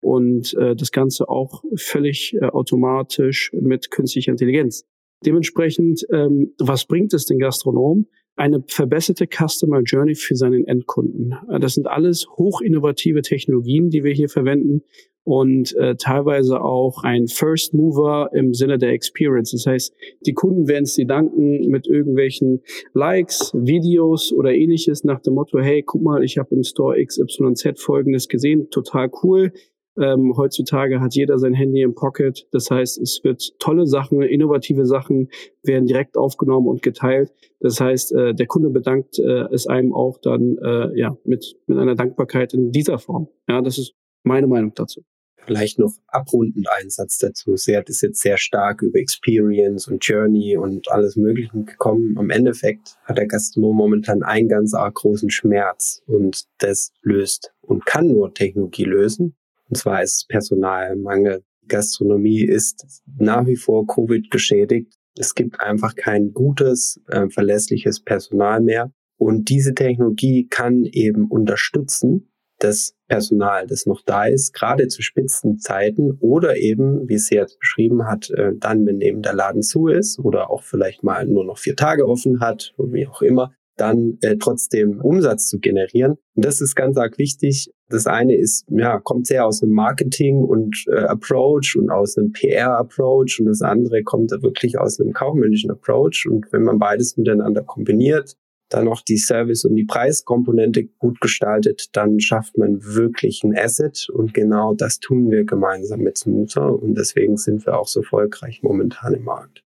Und 0.00 0.54
äh, 0.54 0.74
das 0.74 0.90
Ganze 0.90 1.28
auch 1.28 1.62
völlig 1.76 2.34
äh, 2.34 2.46
automatisch 2.46 3.52
mit 3.54 3.90
künstlicher 3.90 4.32
Intelligenz. 4.32 4.84
Dementsprechend, 5.24 6.04
ähm, 6.12 6.52
was 6.58 6.86
bringt 6.86 7.14
es 7.14 7.24
den 7.24 7.38
Gastronomen? 7.38 8.08
Eine 8.34 8.64
verbesserte 8.66 9.26
Customer 9.26 9.82
Journey 9.82 10.14
für 10.14 10.34
seinen 10.34 10.66
Endkunden. 10.66 11.34
Das 11.60 11.74
sind 11.74 11.86
alles 11.86 12.26
hochinnovative 12.30 13.20
Technologien, 13.20 13.90
die 13.90 14.04
wir 14.04 14.12
hier 14.12 14.30
verwenden, 14.30 14.82
und 15.24 15.76
äh, 15.76 15.96
teilweise 15.96 16.60
auch 16.60 17.04
ein 17.04 17.28
First 17.28 17.74
Mover 17.74 18.30
im 18.32 18.54
Sinne 18.54 18.78
der 18.78 18.90
Experience. 18.90 19.52
Das 19.52 19.66
heißt, 19.66 19.94
die 20.26 20.32
Kunden 20.32 20.66
werden 20.68 20.84
es 20.84 20.94
dir 20.94 21.06
danken 21.06 21.68
mit 21.68 21.86
irgendwelchen 21.86 22.62
Likes, 22.92 23.52
Videos 23.54 24.32
oder 24.32 24.52
ähnliches 24.52 25.04
nach 25.04 25.20
dem 25.20 25.34
Motto, 25.34 25.58
hey, 25.60 25.82
guck 25.82 26.02
mal, 26.02 26.24
ich 26.24 26.38
habe 26.38 26.54
im 26.54 26.64
Store 26.64 27.02
XYZ 27.04 27.80
folgendes 27.80 28.28
gesehen, 28.28 28.68
total 28.70 29.10
cool. 29.22 29.52
Ähm, 30.00 30.32
heutzutage 30.36 31.00
hat 31.00 31.14
jeder 31.14 31.38
sein 31.38 31.52
Handy 31.52 31.82
im 31.82 31.94
Pocket. 31.94 32.46
Das 32.50 32.70
heißt, 32.70 32.98
es 32.98 33.20
wird 33.24 33.58
tolle 33.58 33.86
Sachen, 33.86 34.22
innovative 34.22 34.86
Sachen 34.86 35.28
werden 35.62 35.86
direkt 35.86 36.16
aufgenommen 36.16 36.66
und 36.66 36.82
geteilt. 36.82 37.30
Das 37.60 37.78
heißt, 37.78 38.12
äh, 38.14 38.34
der 38.34 38.46
Kunde 38.46 38.70
bedankt 38.70 39.18
äh, 39.18 39.44
es 39.52 39.66
einem 39.66 39.92
auch 39.92 40.18
dann 40.18 40.56
äh, 40.62 40.98
ja 40.98 41.16
mit 41.24 41.56
mit 41.66 41.78
einer 41.78 41.94
Dankbarkeit 41.94 42.54
in 42.54 42.72
dieser 42.72 42.98
Form. 42.98 43.28
Ja, 43.46 43.60
das 43.60 43.76
ist 43.78 43.94
meine 44.24 44.46
Meinung 44.46 44.72
dazu. 44.74 45.02
Vielleicht 45.46 45.78
noch 45.78 45.92
abrundend 46.06 46.68
einen 46.70 46.90
Satz 46.90 47.18
dazu. 47.18 47.56
Sie 47.56 47.76
hat 47.76 47.90
es 47.90 48.00
jetzt 48.00 48.20
sehr 48.20 48.36
stark 48.36 48.82
über 48.82 48.98
Experience 48.98 49.88
und 49.88 50.04
Journey 50.04 50.56
und 50.56 50.90
alles 50.90 51.16
Mögliche 51.16 51.64
gekommen. 51.64 52.16
Am 52.16 52.30
Endeffekt 52.30 52.96
hat 53.04 53.18
der 53.18 53.26
Gastronom 53.26 53.76
momentan 53.76 54.22
einen 54.22 54.48
ganz 54.48 54.72
arg 54.74 54.94
großen 54.94 55.30
Schmerz 55.30 56.02
und 56.06 56.44
das 56.58 56.92
löst 57.02 57.52
und 57.60 57.86
kann 57.86 58.06
nur 58.08 58.34
Technologie 58.34 58.84
lösen. 58.84 59.34
Und 59.68 59.76
zwar 59.76 60.02
ist 60.02 60.16
es 60.16 60.26
Personalmangel. 60.26 61.42
Gastronomie 61.66 62.44
ist 62.44 63.02
nach 63.18 63.46
wie 63.46 63.56
vor 63.56 63.86
Covid 63.86 64.30
geschädigt. 64.30 64.94
Es 65.18 65.34
gibt 65.34 65.60
einfach 65.60 65.94
kein 65.94 66.32
gutes, 66.32 67.00
äh, 67.08 67.28
verlässliches 67.28 68.00
Personal 68.02 68.60
mehr. 68.60 68.92
Und 69.16 69.48
diese 69.50 69.74
Technologie 69.74 70.48
kann 70.48 70.84
eben 70.84 71.26
unterstützen, 71.26 72.31
das 72.62 72.94
Personal, 73.08 73.66
das 73.66 73.86
noch 73.86 74.02
da 74.02 74.24
ist, 74.24 74.52
gerade 74.52 74.88
zu 74.88 75.02
Spitzenzeiten 75.02 76.16
oder 76.20 76.56
eben, 76.56 77.08
wie 77.08 77.18
sie 77.18 77.34
jetzt 77.34 77.58
beschrieben 77.58 78.06
hat, 78.06 78.30
äh, 78.30 78.52
dann, 78.56 78.86
wenn 78.86 79.00
eben 79.00 79.22
der 79.22 79.34
Laden 79.34 79.62
zu 79.62 79.88
ist 79.88 80.18
oder 80.18 80.50
auch 80.50 80.62
vielleicht 80.62 81.02
mal 81.02 81.26
nur 81.26 81.44
noch 81.44 81.58
vier 81.58 81.76
Tage 81.76 82.06
offen 82.06 82.40
hat 82.40 82.72
oder 82.78 82.92
wie 82.92 83.06
auch 83.06 83.20
immer, 83.20 83.52
dann 83.76 84.18
äh, 84.20 84.36
trotzdem 84.36 85.00
Umsatz 85.00 85.48
zu 85.48 85.58
generieren. 85.58 86.18
Und 86.34 86.44
das 86.44 86.60
ist 86.60 86.76
ganz 86.76 86.96
arg 86.96 87.18
wichtig. 87.18 87.72
Das 87.88 88.06
eine 88.06 88.36
ist, 88.36 88.66
ja, 88.70 89.00
kommt 89.00 89.26
sehr 89.26 89.46
aus 89.46 89.60
dem 89.60 89.70
Marketing 89.70 90.42
und 90.42 90.84
äh, 90.88 91.00
Approach 91.00 91.76
und 91.76 91.90
aus 91.90 92.14
dem 92.14 92.32
PR-Approach 92.32 93.40
und 93.40 93.46
das 93.46 93.62
andere 93.62 94.02
kommt 94.02 94.30
wirklich 94.30 94.78
aus 94.78 95.00
einem 95.00 95.12
kaufmännischen 95.12 95.70
Approach. 95.70 96.26
Und 96.30 96.46
wenn 96.52 96.62
man 96.62 96.78
beides 96.78 97.16
miteinander 97.16 97.62
kombiniert, 97.62 98.36
dann 98.72 98.86
noch 98.86 99.02
die 99.02 99.18
Service- 99.18 99.64
und 99.64 99.76
die 99.76 99.84
Preiskomponente 99.84 100.84
gut 100.84 101.20
gestaltet, 101.20 101.88
dann 101.92 102.20
schafft 102.20 102.56
man 102.58 102.82
wirklich 102.82 103.42
ein 103.44 103.56
Asset 103.56 104.08
und 104.10 104.34
genau 104.34 104.74
das 104.74 104.98
tun 104.98 105.30
wir 105.30 105.44
gemeinsam 105.44 106.00
mit 106.00 106.18
Smoother 106.18 106.80
und 106.80 106.96
deswegen 106.96 107.36
sind 107.36 107.66
wir 107.66 107.78
auch 107.78 107.86
so 107.86 108.00
erfolgreich 108.00 108.62
momentan 108.62 109.14
im 109.14 109.24
Markt. 109.24 109.62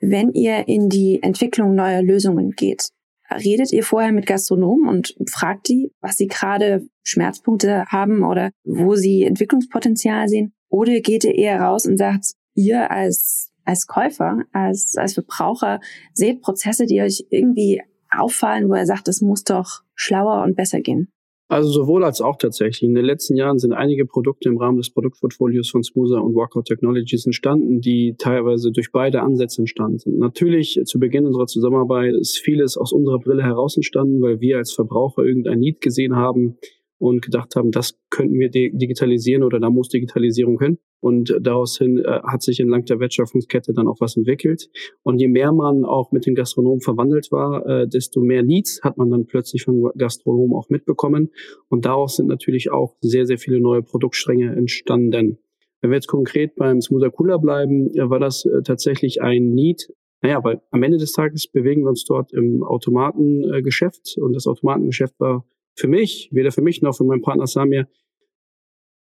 Wenn 0.00 0.32
ihr 0.32 0.66
in 0.68 0.88
die 0.88 1.22
Entwicklung 1.22 1.74
neuer 1.74 2.02
Lösungen 2.02 2.52
geht, 2.52 2.88
redet 3.30 3.72
ihr 3.72 3.84
vorher 3.84 4.12
mit 4.12 4.26
Gastronomen 4.26 4.88
und 4.88 5.14
fragt 5.30 5.68
die, 5.68 5.92
was 6.00 6.16
sie 6.16 6.26
gerade 6.26 6.86
Schmerzpunkte 7.04 7.84
haben 7.86 8.24
oder 8.24 8.50
wo 8.64 8.94
sie 8.96 9.24
Entwicklungspotenzial 9.24 10.28
sehen? 10.28 10.52
Oder 10.68 11.00
geht 11.00 11.24
ihr 11.24 11.34
eher 11.34 11.60
raus 11.60 11.86
und 11.86 11.96
sagt, 11.98 12.32
ihr 12.54 12.90
als 12.90 13.50
als 13.64 13.86
Käufer, 13.86 14.42
als, 14.52 14.96
als 14.96 15.14
Verbraucher 15.14 15.80
seht 16.12 16.40
Prozesse, 16.40 16.86
die 16.86 17.00
euch 17.00 17.24
irgendwie 17.30 17.80
auffallen, 18.10 18.68
wo 18.68 18.74
er 18.74 18.86
sagt, 18.86 19.08
es 19.08 19.20
muss 19.20 19.44
doch 19.44 19.82
schlauer 19.94 20.42
und 20.42 20.56
besser 20.56 20.80
gehen? 20.80 21.08
Also 21.50 21.68
sowohl 21.68 22.04
als 22.04 22.20
auch 22.20 22.36
tatsächlich. 22.36 22.84
In 22.84 22.94
den 22.94 23.04
letzten 23.04 23.34
Jahren 23.34 23.58
sind 23.58 23.72
einige 23.72 24.06
Produkte 24.06 24.48
im 24.48 24.56
Rahmen 24.56 24.76
des 24.76 24.90
Produktportfolios 24.90 25.68
von 25.68 25.82
Smoother 25.82 26.22
und 26.22 26.36
Walkout 26.36 26.66
Technologies 26.66 27.26
entstanden, 27.26 27.80
die 27.80 28.14
teilweise 28.16 28.70
durch 28.70 28.92
beide 28.92 29.22
Ansätze 29.22 29.62
entstanden 29.62 29.98
sind. 29.98 30.18
Natürlich 30.18 30.80
zu 30.84 31.00
Beginn 31.00 31.26
unserer 31.26 31.46
Zusammenarbeit 31.46 32.14
ist 32.14 32.38
vieles 32.38 32.76
aus 32.76 32.92
unserer 32.92 33.18
Brille 33.18 33.42
heraus 33.42 33.74
entstanden, 33.74 34.22
weil 34.22 34.40
wir 34.40 34.58
als 34.58 34.72
Verbraucher 34.72 35.24
irgendein 35.24 35.58
Need 35.58 35.80
gesehen 35.80 36.14
haben, 36.14 36.56
und 37.00 37.22
gedacht 37.22 37.56
haben, 37.56 37.70
das 37.70 37.98
könnten 38.10 38.38
wir 38.38 38.50
digitalisieren 38.50 39.42
oder 39.42 39.58
da 39.58 39.70
muss 39.70 39.88
Digitalisierung 39.88 40.60
hin. 40.60 40.78
Und 41.00 41.34
daraus 41.40 41.78
hin 41.78 41.96
äh, 41.98 42.20
hat 42.24 42.42
sich 42.42 42.60
entlang 42.60 42.84
der 42.84 43.00
Wertschöpfungskette 43.00 43.72
dann 43.72 43.88
auch 43.88 43.96
was 44.00 44.18
entwickelt. 44.18 44.68
Und 45.02 45.18
je 45.18 45.28
mehr 45.28 45.50
man 45.50 45.86
auch 45.86 46.12
mit 46.12 46.26
den 46.26 46.34
Gastronomen 46.34 46.82
verwandelt 46.82 47.32
war, 47.32 47.66
äh, 47.66 47.88
desto 47.88 48.20
mehr 48.20 48.42
Needs 48.42 48.82
hat 48.82 48.98
man 48.98 49.10
dann 49.10 49.24
plötzlich 49.24 49.62
von 49.62 49.90
Gastronomen 49.96 50.54
auch 50.54 50.68
mitbekommen. 50.68 51.30
Und 51.70 51.86
daraus 51.86 52.16
sind 52.16 52.26
natürlich 52.26 52.70
auch 52.70 52.96
sehr, 53.00 53.24
sehr 53.24 53.38
viele 53.38 53.60
neue 53.60 53.82
Produktstränge 53.82 54.54
entstanden. 54.54 55.38
Wenn 55.80 55.90
wir 55.90 55.96
jetzt 55.96 56.08
konkret 56.08 56.54
beim 56.56 56.82
Smoother 56.82 57.10
Cooler 57.10 57.38
bleiben, 57.38 57.88
äh, 57.94 58.10
war 58.10 58.20
das 58.20 58.44
äh, 58.44 58.60
tatsächlich 58.62 59.22
ein 59.22 59.54
Need, 59.54 59.90
naja, 60.20 60.44
weil 60.44 60.60
am 60.70 60.82
Ende 60.82 60.98
des 60.98 61.12
Tages 61.12 61.46
bewegen 61.46 61.82
wir 61.84 61.88
uns 61.88 62.04
dort 62.04 62.34
im 62.34 62.62
Automatengeschäft 62.62 64.18
und 64.18 64.34
das 64.34 64.46
Automatengeschäft 64.46 65.18
war 65.18 65.46
für 65.80 65.88
mich, 65.88 66.28
weder 66.32 66.52
für 66.52 66.62
mich 66.62 66.82
noch 66.82 66.96
für 66.96 67.04
meinen 67.04 67.22
Partner 67.22 67.46
Samir, 67.46 67.88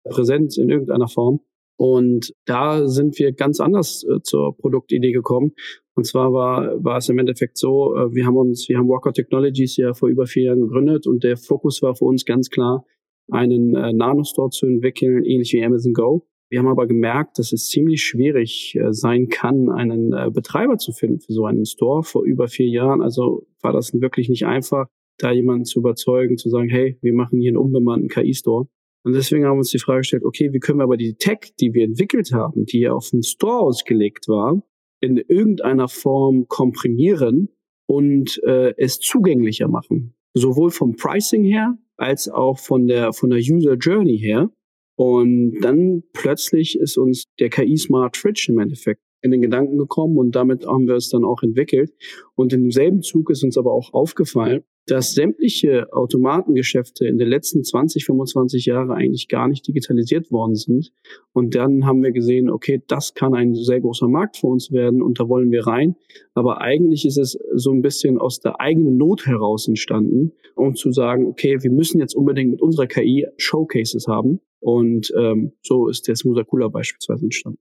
präsent 0.04 0.56
in 0.56 0.70
irgendeiner 0.70 1.08
Form. 1.08 1.40
Und 1.76 2.34
da 2.44 2.88
sind 2.88 3.18
wir 3.18 3.32
ganz 3.32 3.60
anders 3.60 4.04
äh, 4.04 4.20
zur 4.22 4.56
Produktidee 4.56 5.12
gekommen. 5.12 5.52
Und 5.94 6.06
zwar 6.06 6.32
war, 6.32 6.82
war 6.82 6.96
es 6.98 7.08
im 7.08 7.18
Endeffekt 7.18 7.56
so, 7.56 7.94
äh, 7.94 8.14
wir 8.14 8.26
haben 8.26 8.36
uns, 8.36 8.68
wir 8.68 8.78
haben 8.78 8.88
Walker 8.88 9.12
Technologies 9.12 9.76
ja 9.76 9.94
vor 9.94 10.08
über 10.08 10.26
vier 10.26 10.44
Jahren 10.44 10.60
gegründet 10.60 11.06
und 11.06 11.22
der 11.22 11.36
Fokus 11.36 11.82
war 11.82 11.94
für 11.94 12.04
uns 12.04 12.24
ganz 12.24 12.50
klar, 12.50 12.84
einen 13.30 13.76
äh, 13.76 13.92
Nano-Store 13.92 14.50
zu 14.50 14.66
entwickeln, 14.66 15.24
ähnlich 15.24 15.52
wie 15.52 15.64
Amazon 15.64 15.92
Go. 15.92 16.26
Wir 16.50 16.60
haben 16.60 16.68
aber 16.68 16.86
gemerkt, 16.86 17.38
dass 17.38 17.52
es 17.52 17.68
ziemlich 17.68 18.02
schwierig 18.02 18.74
äh, 18.74 18.92
sein 18.92 19.28
kann, 19.28 19.68
einen 19.68 20.12
äh, 20.12 20.30
Betreiber 20.32 20.78
zu 20.78 20.92
finden 20.92 21.20
für 21.20 21.32
so 21.32 21.44
einen 21.44 21.66
Store 21.66 22.02
vor 22.02 22.24
über 22.24 22.48
vier 22.48 22.68
Jahren. 22.68 23.02
Also 23.02 23.46
war 23.60 23.72
das 23.72 23.92
wirklich 23.92 24.28
nicht 24.28 24.46
einfach, 24.46 24.86
da 25.18 25.32
jemanden 25.32 25.64
zu 25.64 25.80
überzeugen, 25.80 26.38
zu 26.38 26.48
sagen, 26.48 26.68
hey, 26.68 26.98
wir 27.02 27.12
machen 27.12 27.40
hier 27.40 27.50
einen 27.50 27.58
unbemannten 27.58 28.08
KI-Store. 28.08 28.68
Und 29.04 29.12
deswegen 29.14 29.44
haben 29.44 29.54
wir 29.54 29.58
uns 29.58 29.70
die 29.70 29.78
Frage 29.78 30.00
gestellt, 30.00 30.24
okay, 30.24 30.52
wie 30.52 30.58
können 30.58 30.78
wir 30.78 30.84
aber 30.84 30.96
die 30.96 31.14
Tech, 31.14 31.52
die 31.60 31.72
wir 31.72 31.84
entwickelt 31.84 32.32
haben, 32.32 32.64
die 32.64 32.80
ja 32.80 32.92
auf 32.92 33.10
den 33.10 33.22
Store 33.22 33.60
ausgelegt 33.60 34.28
war, 34.28 34.62
in 35.00 35.16
irgendeiner 35.16 35.88
Form 35.88 36.46
komprimieren 36.48 37.48
und 37.86 38.40
äh, 38.44 38.74
es 38.76 38.98
zugänglicher 38.98 39.68
machen. 39.68 40.14
Sowohl 40.34 40.70
vom 40.70 40.96
Pricing 40.96 41.44
her 41.44 41.78
als 41.96 42.28
auch 42.28 42.58
von 42.58 42.86
der, 42.86 43.12
von 43.12 43.30
der 43.30 43.38
User 43.38 43.74
Journey 43.74 44.18
her. 44.18 44.50
Und 44.96 45.60
dann 45.60 46.02
plötzlich 46.12 46.78
ist 46.78 46.98
uns 46.98 47.24
der 47.38 47.50
KI 47.50 47.76
Smart 47.76 48.16
Fridge 48.16 48.46
im 48.48 48.58
Endeffekt 48.58 49.00
in 49.22 49.30
den 49.30 49.40
Gedanken 49.40 49.78
gekommen 49.78 50.16
und 50.16 50.32
damit 50.36 50.66
haben 50.66 50.86
wir 50.86 50.94
es 50.94 51.08
dann 51.08 51.24
auch 51.24 51.42
entwickelt. 51.42 51.92
Und 52.34 52.52
in 52.52 52.62
demselben 52.62 53.02
Zug 53.02 53.30
ist 53.30 53.42
uns 53.42 53.56
aber 53.56 53.72
auch 53.72 53.92
aufgefallen, 53.92 54.64
dass 54.88 55.12
sämtliche 55.12 55.92
Automatengeschäfte 55.92 57.06
in 57.06 57.18
den 57.18 57.28
letzten 57.28 57.62
20, 57.62 58.04
25 58.04 58.66
Jahren 58.66 58.90
eigentlich 58.90 59.28
gar 59.28 59.46
nicht 59.46 59.66
digitalisiert 59.66 60.30
worden 60.32 60.54
sind. 60.54 60.92
Und 61.32 61.54
dann 61.54 61.86
haben 61.86 62.02
wir 62.02 62.12
gesehen, 62.12 62.50
okay, 62.50 62.82
das 62.88 63.14
kann 63.14 63.34
ein 63.34 63.54
sehr 63.54 63.80
großer 63.80 64.08
Markt 64.08 64.38
für 64.38 64.46
uns 64.46 64.72
werden 64.72 65.02
und 65.02 65.20
da 65.20 65.28
wollen 65.28 65.50
wir 65.50 65.66
rein. 65.66 65.96
Aber 66.34 66.60
eigentlich 66.60 67.04
ist 67.04 67.18
es 67.18 67.38
so 67.54 67.72
ein 67.72 67.82
bisschen 67.82 68.18
aus 68.18 68.40
der 68.40 68.60
eigenen 68.60 68.96
Not 68.96 69.26
heraus 69.26 69.68
entstanden, 69.68 70.32
um 70.54 70.74
zu 70.74 70.90
sagen, 70.90 71.26
okay, 71.26 71.58
wir 71.62 71.70
müssen 71.70 72.00
jetzt 72.00 72.14
unbedingt 72.14 72.50
mit 72.52 72.62
unserer 72.62 72.86
KI 72.86 73.26
Showcases 73.36 74.06
haben. 74.08 74.40
Und 74.60 75.12
ähm, 75.16 75.52
so 75.62 75.88
ist 75.88 76.08
der 76.08 76.16
Smoother 76.16 76.44
Cooler 76.44 76.70
beispielsweise 76.70 77.24
entstanden. 77.24 77.60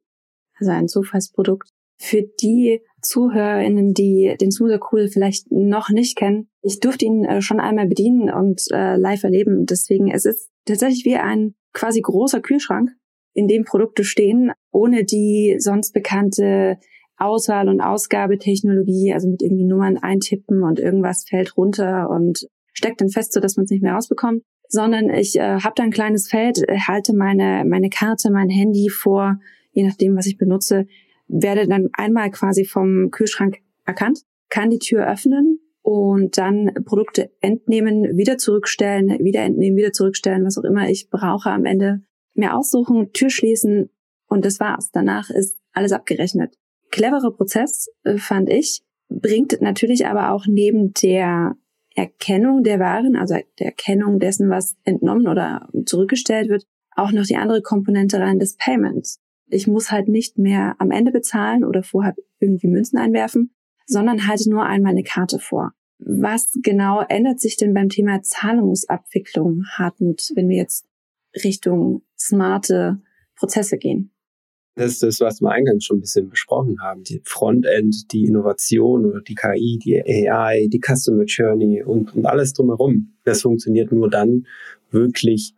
Also 0.59 0.71
ein 0.71 0.87
Zufallsprodukt. 0.87 1.69
Für 1.97 2.23
die 2.41 2.81
ZuhörerInnen, 3.01 3.93
die 3.93 4.35
den 4.39 4.51
Smoother 4.51 4.79
Cool 4.91 5.07
vielleicht 5.07 5.51
noch 5.51 5.89
nicht 5.89 6.17
kennen, 6.17 6.49
ich 6.61 6.79
durfte 6.79 7.05
ihn 7.05 7.23
äh, 7.25 7.41
schon 7.41 7.59
einmal 7.59 7.87
bedienen 7.87 8.29
und 8.29 8.61
äh, 8.71 8.95
live 8.97 9.23
erleben. 9.23 9.65
Deswegen, 9.65 10.11
es 10.11 10.25
ist 10.25 10.49
tatsächlich 10.65 11.05
wie 11.05 11.15
ein 11.15 11.55
quasi 11.73 12.01
großer 12.01 12.41
Kühlschrank, 12.41 12.91
in 13.33 13.47
dem 13.47 13.65
Produkte 13.65 14.03
stehen, 14.03 14.51
ohne 14.71 15.05
die 15.05 15.57
sonst 15.59 15.93
bekannte 15.93 16.77
Auswahl- 17.17 17.69
und 17.69 17.81
Ausgabetechnologie, 17.81 19.13
also 19.13 19.29
mit 19.29 19.41
irgendwie 19.41 19.65
Nummern 19.65 19.97
eintippen 19.97 20.63
und 20.63 20.79
irgendwas 20.79 21.25
fällt 21.27 21.55
runter 21.55 22.09
und 22.09 22.47
steckt 22.73 23.01
dann 23.01 23.09
fest, 23.09 23.33
so 23.33 23.39
dass 23.39 23.55
man 23.55 23.65
es 23.65 23.71
nicht 23.71 23.83
mehr 23.83 23.93
rausbekommt, 23.93 24.43
sondern 24.69 25.09
ich 25.09 25.35
äh, 25.35 25.59
habe 25.59 25.73
da 25.75 25.83
ein 25.83 25.91
kleines 25.91 26.27
Feld, 26.27 26.59
halte 26.87 27.15
meine 27.15 27.63
meine 27.65 27.89
Karte, 27.89 28.31
mein 28.31 28.49
Handy 28.49 28.89
vor, 28.89 29.39
je 29.71 29.83
nachdem, 29.83 30.15
was 30.15 30.27
ich 30.27 30.37
benutze, 30.37 30.85
werde 31.27 31.67
dann 31.67 31.89
einmal 31.93 32.31
quasi 32.31 32.65
vom 32.65 33.11
Kühlschrank 33.11 33.57
erkannt, 33.85 34.21
kann 34.49 34.69
die 34.69 34.79
Tür 34.79 35.07
öffnen 35.07 35.59
und 35.81 36.37
dann 36.37 36.71
Produkte 36.85 37.31
entnehmen, 37.41 38.17
wieder 38.17 38.37
zurückstellen, 38.37 39.23
wieder 39.23 39.41
entnehmen, 39.41 39.77
wieder 39.77 39.91
zurückstellen, 39.91 40.45
was 40.45 40.57
auch 40.57 40.63
immer 40.63 40.89
ich 40.89 41.09
brauche 41.09 41.49
am 41.49 41.65
Ende. 41.65 42.01
Mir 42.33 42.55
aussuchen, 42.55 43.13
Tür 43.13 43.29
schließen 43.29 43.89
und 44.27 44.45
das 44.45 44.59
war's. 44.59 44.91
Danach 44.91 45.29
ist 45.29 45.57
alles 45.73 45.91
abgerechnet. 45.91 46.55
Cleverer 46.91 47.31
Prozess, 47.31 47.89
äh, 48.03 48.17
fand 48.17 48.49
ich, 48.49 48.81
bringt 49.09 49.61
natürlich 49.61 50.07
aber 50.07 50.31
auch 50.31 50.45
neben 50.47 50.93
der 50.93 51.55
Erkennung 51.95 52.63
der 52.63 52.79
Waren, 52.79 53.15
also 53.15 53.35
der 53.59 53.65
Erkennung 53.67 54.19
dessen, 54.19 54.49
was 54.49 54.75
entnommen 54.83 55.27
oder 55.27 55.67
zurückgestellt 55.85 56.49
wird, 56.49 56.65
auch 56.95 57.11
noch 57.11 57.25
die 57.25 57.37
andere 57.37 57.61
Komponente 57.61 58.19
rein 58.19 58.39
des 58.39 58.55
Payments. 58.57 59.19
Ich 59.49 59.67
muss 59.67 59.91
halt 59.91 60.07
nicht 60.07 60.37
mehr 60.37 60.75
am 60.79 60.91
Ende 60.91 61.11
bezahlen 61.11 61.63
oder 61.63 61.83
vorher 61.83 62.15
irgendwie 62.39 62.67
Münzen 62.67 62.97
einwerfen, 62.97 63.55
sondern 63.85 64.27
halte 64.27 64.49
nur 64.49 64.65
einmal 64.65 64.91
eine 64.91 65.03
Karte 65.03 65.39
vor. 65.39 65.73
Was 65.99 66.51
genau 66.61 67.01
ändert 67.07 67.39
sich 67.39 67.57
denn 67.57 67.73
beim 67.73 67.89
Thema 67.89 68.21
Zahlungsabwicklung, 68.21 69.63
Hartmut, 69.77 70.31
wenn 70.35 70.47
wir 70.47 70.57
jetzt 70.57 70.85
Richtung 71.43 72.03
smarte 72.17 73.01
Prozesse 73.35 73.77
gehen? 73.77 74.11
Das 74.75 74.91
ist 74.91 75.01
das, 75.01 75.19
was 75.21 75.41
wir 75.41 75.49
eingangs 75.49 75.85
schon 75.85 75.97
ein 75.97 76.01
bisschen 76.01 76.29
besprochen 76.29 76.79
haben. 76.81 77.03
Die 77.03 77.19
Frontend, 77.23 78.11
die 78.11 78.25
Innovation 78.25 79.05
oder 79.05 79.21
die 79.21 79.33
KI, 79.33 79.79
die 79.83 80.29
AI, 80.29 80.67
die 80.71 80.79
Customer 80.79 81.23
Journey 81.23 81.81
und, 81.81 82.15
und 82.15 82.27
alles 82.27 82.53
drumherum. 82.53 83.15
Das 83.23 83.41
funktioniert 83.41 83.91
nur 83.91 84.07
dann 84.07 84.45
wirklich 84.91 85.55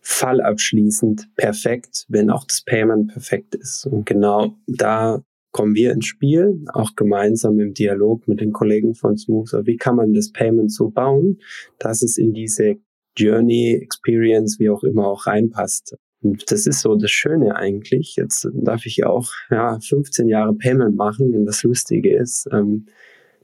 fallabschließend 0.00 1.34
perfekt, 1.36 2.06
wenn 2.08 2.30
auch 2.30 2.44
das 2.44 2.62
Payment 2.62 3.12
perfekt 3.12 3.54
ist. 3.54 3.86
Und 3.86 4.06
genau 4.06 4.56
da 4.66 5.22
kommen 5.52 5.74
wir 5.74 5.92
ins 5.92 6.06
Spiel, 6.06 6.64
auch 6.72 6.94
gemeinsam 6.94 7.58
im 7.58 7.74
Dialog 7.74 8.28
mit 8.28 8.40
den 8.40 8.52
Kollegen 8.52 8.94
von 8.94 9.16
Smoother. 9.16 9.66
Wie 9.66 9.76
kann 9.76 9.96
man 9.96 10.12
das 10.12 10.30
Payment 10.30 10.72
so 10.72 10.90
bauen, 10.90 11.38
dass 11.78 12.02
es 12.02 12.18
in 12.18 12.32
diese 12.32 12.76
Journey, 13.16 13.74
Experience, 13.74 14.58
wie 14.58 14.70
auch 14.70 14.84
immer 14.84 15.06
auch 15.06 15.26
reinpasst? 15.26 15.96
Und 16.20 16.50
das 16.50 16.66
ist 16.66 16.80
so 16.80 16.96
das 16.96 17.10
Schöne 17.10 17.56
eigentlich. 17.56 18.16
Jetzt 18.16 18.48
darf 18.52 18.86
ich 18.86 19.04
auch 19.04 19.30
ja, 19.50 19.78
15 19.80 20.28
Jahre 20.28 20.54
Payment 20.54 20.96
machen 20.96 21.34
und 21.34 21.46
das 21.46 21.62
Lustige 21.62 22.16
ist, 22.16 22.48
ähm, 22.52 22.86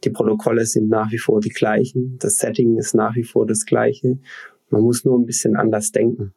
die 0.02 0.10
Protokolle 0.10 0.66
sind 0.66 0.88
nach 0.88 1.10
wie 1.12 1.18
vor 1.18 1.40
die 1.40 1.50
gleichen, 1.50 2.18
das 2.18 2.36
Setting 2.36 2.76
ist 2.76 2.94
nach 2.94 3.16
wie 3.16 3.24
vor 3.24 3.46
das 3.46 3.64
gleiche. 3.64 4.18
Man 4.68 4.82
muss 4.82 5.04
nur 5.04 5.18
ein 5.18 5.24
bisschen 5.24 5.56
anders 5.56 5.92
denken. 5.92 6.34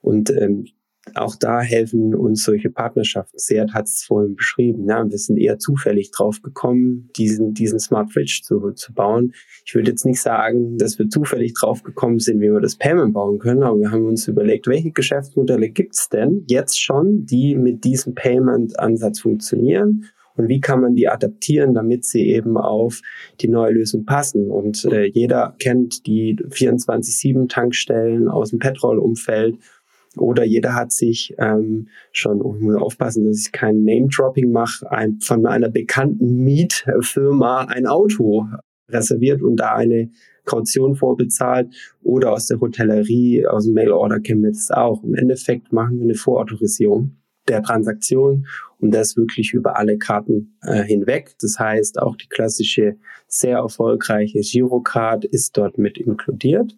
Und 0.00 0.30
ähm, 0.30 0.66
auch 1.14 1.34
da 1.34 1.60
helfen 1.60 2.14
uns 2.14 2.44
solche 2.44 2.70
Partnerschaften. 2.70 3.38
Seat 3.38 3.72
hat 3.72 3.86
es 3.86 4.04
vorhin 4.04 4.36
beschrieben. 4.36 4.86
Ja, 4.86 5.08
wir 5.08 5.18
sind 5.18 5.38
eher 5.38 5.58
zufällig 5.58 6.10
drauf 6.10 6.42
gekommen, 6.42 7.08
diesen, 7.16 7.54
diesen 7.54 7.80
Smart 7.80 8.12
Fridge 8.12 8.40
zu, 8.44 8.72
zu 8.72 8.92
bauen. 8.92 9.32
Ich 9.64 9.74
würde 9.74 9.90
jetzt 9.90 10.04
nicht 10.04 10.20
sagen, 10.20 10.76
dass 10.78 10.98
wir 10.98 11.08
zufällig 11.08 11.54
drauf 11.54 11.82
gekommen 11.82 12.18
sind, 12.18 12.40
wie 12.40 12.52
wir 12.52 12.60
das 12.60 12.76
Payment 12.76 13.14
bauen 13.14 13.38
können, 13.38 13.62
aber 13.62 13.78
wir 13.78 13.90
haben 13.90 14.06
uns 14.06 14.28
überlegt, 14.28 14.66
welche 14.66 14.92
Geschäftsmodelle 14.92 15.70
gibt's 15.70 16.08
denn 16.08 16.44
jetzt 16.48 16.80
schon, 16.80 17.24
die 17.24 17.56
mit 17.56 17.84
diesem 17.84 18.14
Payment-Ansatz 18.14 19.20
funktionieren 19.20 20.04
und 20.36 20.48
wie 20.48 20.60
kann 20.60 20.80
man 20.80 20.94
die 20.94 21.08
adaptieren, 21.08 21.74
damit 21.74 22.04
sie 22.04 22.28
eben 22.28 22.56
auf 22.56 23.00
die 23.40 23.48
neue 23.48 23.72
Lösung 23.72 24.04
passen. 24.04 24.50
Und 24.50 24.84
äh, 24.86 25.04
jeder 25.04 25.54
kennt 25.58 26.06
die 26.06 26.36
24-7-Tankstellen 26.36 28.28
aus 28.28 28.50
dem 28.50 28.58
Petrol-Umfeld 28.58 29.58
oder 30.16 30.44
jeder 30.44 30.74
hat 30.74 30.92
sich 30.92 31.34
ähm, 31.38 31.88
schon, 32.12 32.38
ich 32.38 32.60
muss 32.60 32.76
aufpassen, 32.76 33.24
dass 33.24 33.40
ich 33.40 33.52
kein 33.52 33.84
Name-Dropping 33.84 34.50
mache, 34.50 34.90
ein, 34.90 35.20
von 35.20 35.46
einer 35.46 35.68
bekannten 35.68 36.44
Mietfirma 36.44 37.66
ein 37.66 37.86
Auto 37.86 38.46
reserviert 38.88 39.40
und 39.42 39.56
da 39.56 39.74
eine 39.74 40.10
Kaution 40.44 40.96
vorbezahlt 40.96 41.72
oder 42.02 42.32
aus 42.32 42.46
der 42.46 42.60
Hotellerie, 42.60 43.46
aus 43.46 43.66
dem 43.66 43.74
Mail-Order 43.74 44.18
kennen 44.20 44.42
wir 44.42 44.50
das 44.50 44.70
auch. 44.72 45.04
Im 45.04 45.14
Endeffekt 45.14 45.72
machen 45.72 45.98
wir 45.98 46.04
eine 46.04 46.14
Vorautorisierung 46.14 47.16
der 47.46 47.62
Transaktion 47.62 48.46
und 48.78 48.92
das 48.92 49.16
wirklich 49.16 49.52
über 49.52 49.76
alle 49.76 49.96
Karten 49.96 50.56
äh, 50.62 50.82
hinweg. 50.82 51.36
Das 51.40 51.58
heißt, 51.58 52.00
auch 52.00 52.16
die 52.16 52.28
klassische, 52.28 52.96
sehr 53.28 53.58
erfolgreiche 53.58 54.40
Girocard 54.40 55.24
ist 55.24 55.56
dort 55.56 55.78
mit 55.78 55.98
inkludiert 55.98 56.76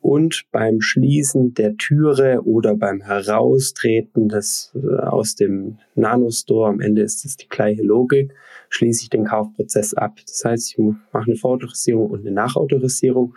und 0.00 0.44
beim 0.50 0.80
Schließen 0.80 1.52
der 1.54 1.76
Türe 1.76 2.42
oder 2.44 2.74
beim 2.74 3.02
Heraustreten 3.02 4.28
des, 4.28 4.72
äh, 4.74 4.96
aus 4.96 5.34
dem 5.34 5.78
Nanostore, 5.94 6.68
am 6.68 6.80
Ende 6.80 7.02
ist 7.02 7.24
es 7.24 7.36
die 7.36 7.48
gleiche 7.48 7.82
Logik, 7.82 8.32
schließe 8.70 9.02
ich 9.04 9.10
den 9.10 9.24
Kaufprozess 9.24 9.94
ab. 9.94 10.16
Das 10.26 10.42
heißt, 10.44 10.70
ich 10.70 10.78
mache 10.78 11.26
eine 11.26 11.36
Vorautorisierung 11.36 12.10
und 12.10 12.20
eine 12.20 12.32
Nachautorisierung. 12.32 13.34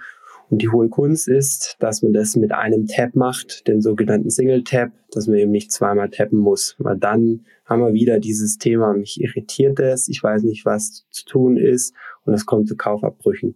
Und 0.50 0.62
die 0.62 0.70
hohe 0.70 0.88
Kunst 0.88 1.28
ist, 1.28 1.78
dass 1.80 2.02
man 2.02 2.14
das 2.14 2.36
mit 2.36 2.52
einem 2.52 2.86
Tab 2.86 3.16
macht, 3.16 3.68
den 3.68 3.82
sogenannten 3.82 4.30
Single 4.30 4.64
Tab, 4.64 4.92
dass 5.12 5.28
man 5.28 5.38
eben 5.38 5.52
nicht 5.52 5.72
zweimal 5.72 6.10
tappen 6.10 6.38
muss, 6.38 6.76
weil 6.78 6.98
dann 6.98 7.46
haben 7.66 7.82
wir 7.82 7.94
wieder 7.94 8.20
dieses 8.20 8.58
Thema, 8.58 8.94
mich 8.94 9.20
irritiert 9.20 9.80
es, 9.80 10.08
ich 10.10 10.22
weiß 10.22 10.44
nicht, 10.44 10.66
was 10.66 11.08
zu 11.10 11.26
tun 11.26 11.58
ist 11.58 11.96
und 12.26 12.34
es 12.34 12.46
kommt 12.46 12.68
zu 12.68 12.76
Kaufabbrüchen. 12.76 13.56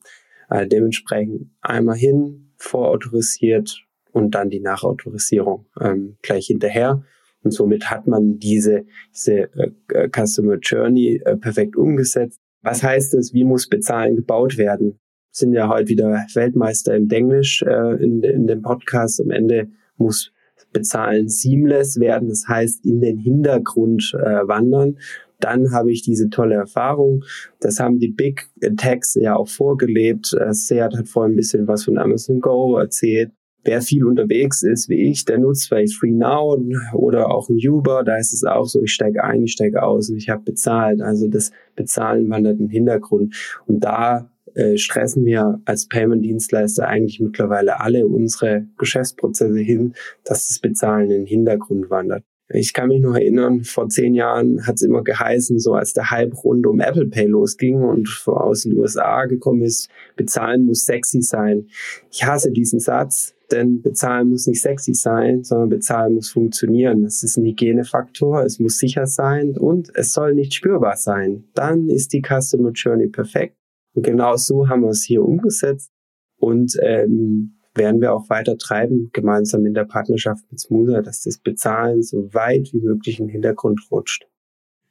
Äh, 0.50 0.66
dementsprechend 0.66 1.52
einmal 1.62 1.98
hin, 1.98 2.47
vorautorisiert 2.58 3.84
und 4.12 4.36
dann 4.36 4.50
die 4.50 4.60
Nachautorisierung 4.60 5.66
ähm, 5.80 6.18
gleich 6.22 6.48
hinterher. 6.48 7.04
Und 7.44 7.52
somit 7.52 7.90
hat 7.90 8.08
man 8.08 8.40
diese, 8.40 8.86
diese 9.14 9.54
äh, 9.54 9.72
äh, 9.94 10.10
Customer 10.10 10.58
Journey 10.58 11.22
äh, 11.24 11.38
perfekt 11.38 11.76
umgesetzt. 11.76 12.40
Was 12.62 12.84
heißt 12.84 13.14
es? 13.14 13.34
Wie 13.34 13.44
muss 13.44 13.68
Bezahlen 13.68 14.16
gebaut 14.16 14.58
werden? 14.58 15.00
Sind 15.32 15.54
ja 15.54 15.70
heute 15.70 15.88
wieder 15.90 16.26
Weltmeister 16.34 16.96
im 16.96 17.10
Englisch 17.10 17.62
äh, 17.62 18.04
in, 18.04 18.24
in 18.24 18.48
dem 18.48 18.64
Podcast. 18.64 19.22
Am 19.22 19.30
Ende 19.30 19.70
muss 19.98 20.32
Bezahlen 20.74 21.30
seamless 21.30 22.00
werden, 22.00 22.30
das 22.30 22.46
heißt 22.48 22.86
in 22.86 23.00
den 23.00 23.18
Hintergrund 23.18 24.14
äh, 24.20 24.48
wandern 24.48 24.98
dann 25.40 25.72
habe 25.72 25.92
ich 25.92 26.02
diese 26.02 26.30
tolle 26.30 26.56
Erfahrung. 26.56 27.24
Das 27.60 27.80
haben 27.80 28.00
die 28.00 28.10
Big 28.10 28.50
Techs 28.78 29.16
ja 29.16 29.36
auch 29.36 29.48
vorgelebt. 29.48 30.34
Äh, 30.34 30.54
Seat 30.54 30.96
hat 30.98 31.08
vorhin 31.08 31.34
ein 31.34 31.38
bisschen 31.38 31.68
was 31.68 31.86
von 31.86 31.98
Amazon 31.98 32.40
Go 32.40 32.78
erzählt. 32.78 33.32
Wer 33.64 33.82
viel 33.82 34.06
unterwegs 34.06 34.64
ist 34.64 34.88
wie 34.88 35.10
ich, 35.12 35.26
der 35.26 35.40
nutzt 35.40 35.68
vielleicht 35.68 35.94
Free 35.96 36.12
Now 36.12 36.58
oder 36.94 37.30
auch 37.30 37.50
ein 37.50 37.58
Uber. 37.58 38.04
Da 38.04 38.16
ist 38.16 38.32
es 38.32 38.46
auch 38.46 38.66
so, 38.66 38.82
ich 38.82 38.94
steige 38.94 39.24
ein, 39.24 39.44
ich 39.44 39.52
steige 39.52 39.84
aus 39.84 40.10
und 40.10 40.16
ich 40.16 40.30
habe 40.30 40.44
bezahlt. 40.44 41.02
Also 41.02 41.28
das 41.28 41.52
Bezahlen 41.76 42.30
wandert 42.30 42.60
in 42.60 42.68
den 42.68 42.70
Hintergrund. 42.70 43.36
Und 43.66 43.84
da 43.84 44.32
äh, 44.54 44.78
stressen 44.78 45.26
wir 45.26 45.62
als 45.66 45.88
Payment-Dienstleister 45.88 46.88
eigentlich 46.88 47.20
mittlerweile 47.20 47.82
alle 47.82 48.08
unsere 48.08 48.68
Geschäftsprozesse 48.78 49.60
hin, 49.60 49.94
dass 50.24 50.48
das 50.48 50.60
Bezahlen 50.60 51.12
in 51.12 51.18
den 51.20 51.26
Hintergrund 51.26 51.90
wandert. 51.90 52.24
Ich 52.50 52.74
kann 52.74 52.88
mich 52.88 53.02
noch 53.02 53.16
erinnern, 53.16 53.64
vor 53.66 53.90
zehn 53.90 54.14
Jahren 54.14 54.66
hat 54.66 54.76
es 54.76 54.82
immer 54.82 55.04
geheißen, 55.04 55.60
so 55.60 55.74
als 55.74 55.94
der 55.94 56.12
Hype 56.12 56.34
rund 56.46 56.66
um 56.66 56.80
Apple 56.80 57.08
Pay 57.08 57.26
losging 57.26 57.84
und 57.84 58.10
aus 58.26 58.64
den 58.64 58.78
USA 58.78 59.26
gekommen 59.26 59.64
ist, 59.64 59.90
bezahlen 60.16 60.64
muss 60.64 60.86
sexy 60.86 61.22
sein. 61.22 61.68
Ich 62.10 62.24
hasse 62.26 62.52
diesen 62.52 62.80
Satz, 62.80 63.36
denn 63.52 63.82
bezahlen 63.82 64.30
muss 64.30 64.48
nicht 64.48 64.62
sexy 64.62 64.94
sein, 64.94 65.44
sondern 65.44 65.70
bezahlen 65.70 66.16
muss 66.16 66.30
funktionieren. 66.30 67.04
Es 67.04 67.22
ist 67.22 67.38
ein 67.38 67.44
Hygienefaktor, 67.44 68.44
es 68.44 68.60
muss 68.60 68.78
sicher 68.78 69.08
sein 69.08 69.58
und 69.58 69.90
es 69.96 70.14
soll 70.14 70.34
nicht 70.34 70.54
spürbar 70.54 70.96
sein. 70.96 71.44
Dann 71.54 71.90
ist 71.90 72.14
die 72.14 72.22
Customer 72.22 72.72
Journey 72.72 73.08
perfekt. 73.08 73.58
Und 73.94 74.06
genau 74.06 74.38
so 74.38 74.70
haben 74.70 74.84
wir 74.84 74.90
es 74.90 75.04
hier 75.04 75.24
umgesetzt. 75.24 75.92
Und 76.40 76.78
ähm, 76.82 77.57
werden 77.78 78.02
wir 78.02 78.14
auch 78.14 78.30
weiter 78.30 78.58
treiben, 78.58 79.10
gemeinsam 79.14 79.66
in 79.66 79.74
der 79.74 79.86
Partnerschaft 79.86 80.44
mit 80.52 80.60
Smoother, 80.60 81.02
dass 81.02 81.22
das 81.22 81.38
Bezahlen 81.38 82.02
so 82.02 82.34
weit 82.34 82.70
wie 82.74 82.82
möglich 82.82 83.20
im 83.20 83.30
Hintergrund 83.30 83.82
rutscht. 83.92 84.28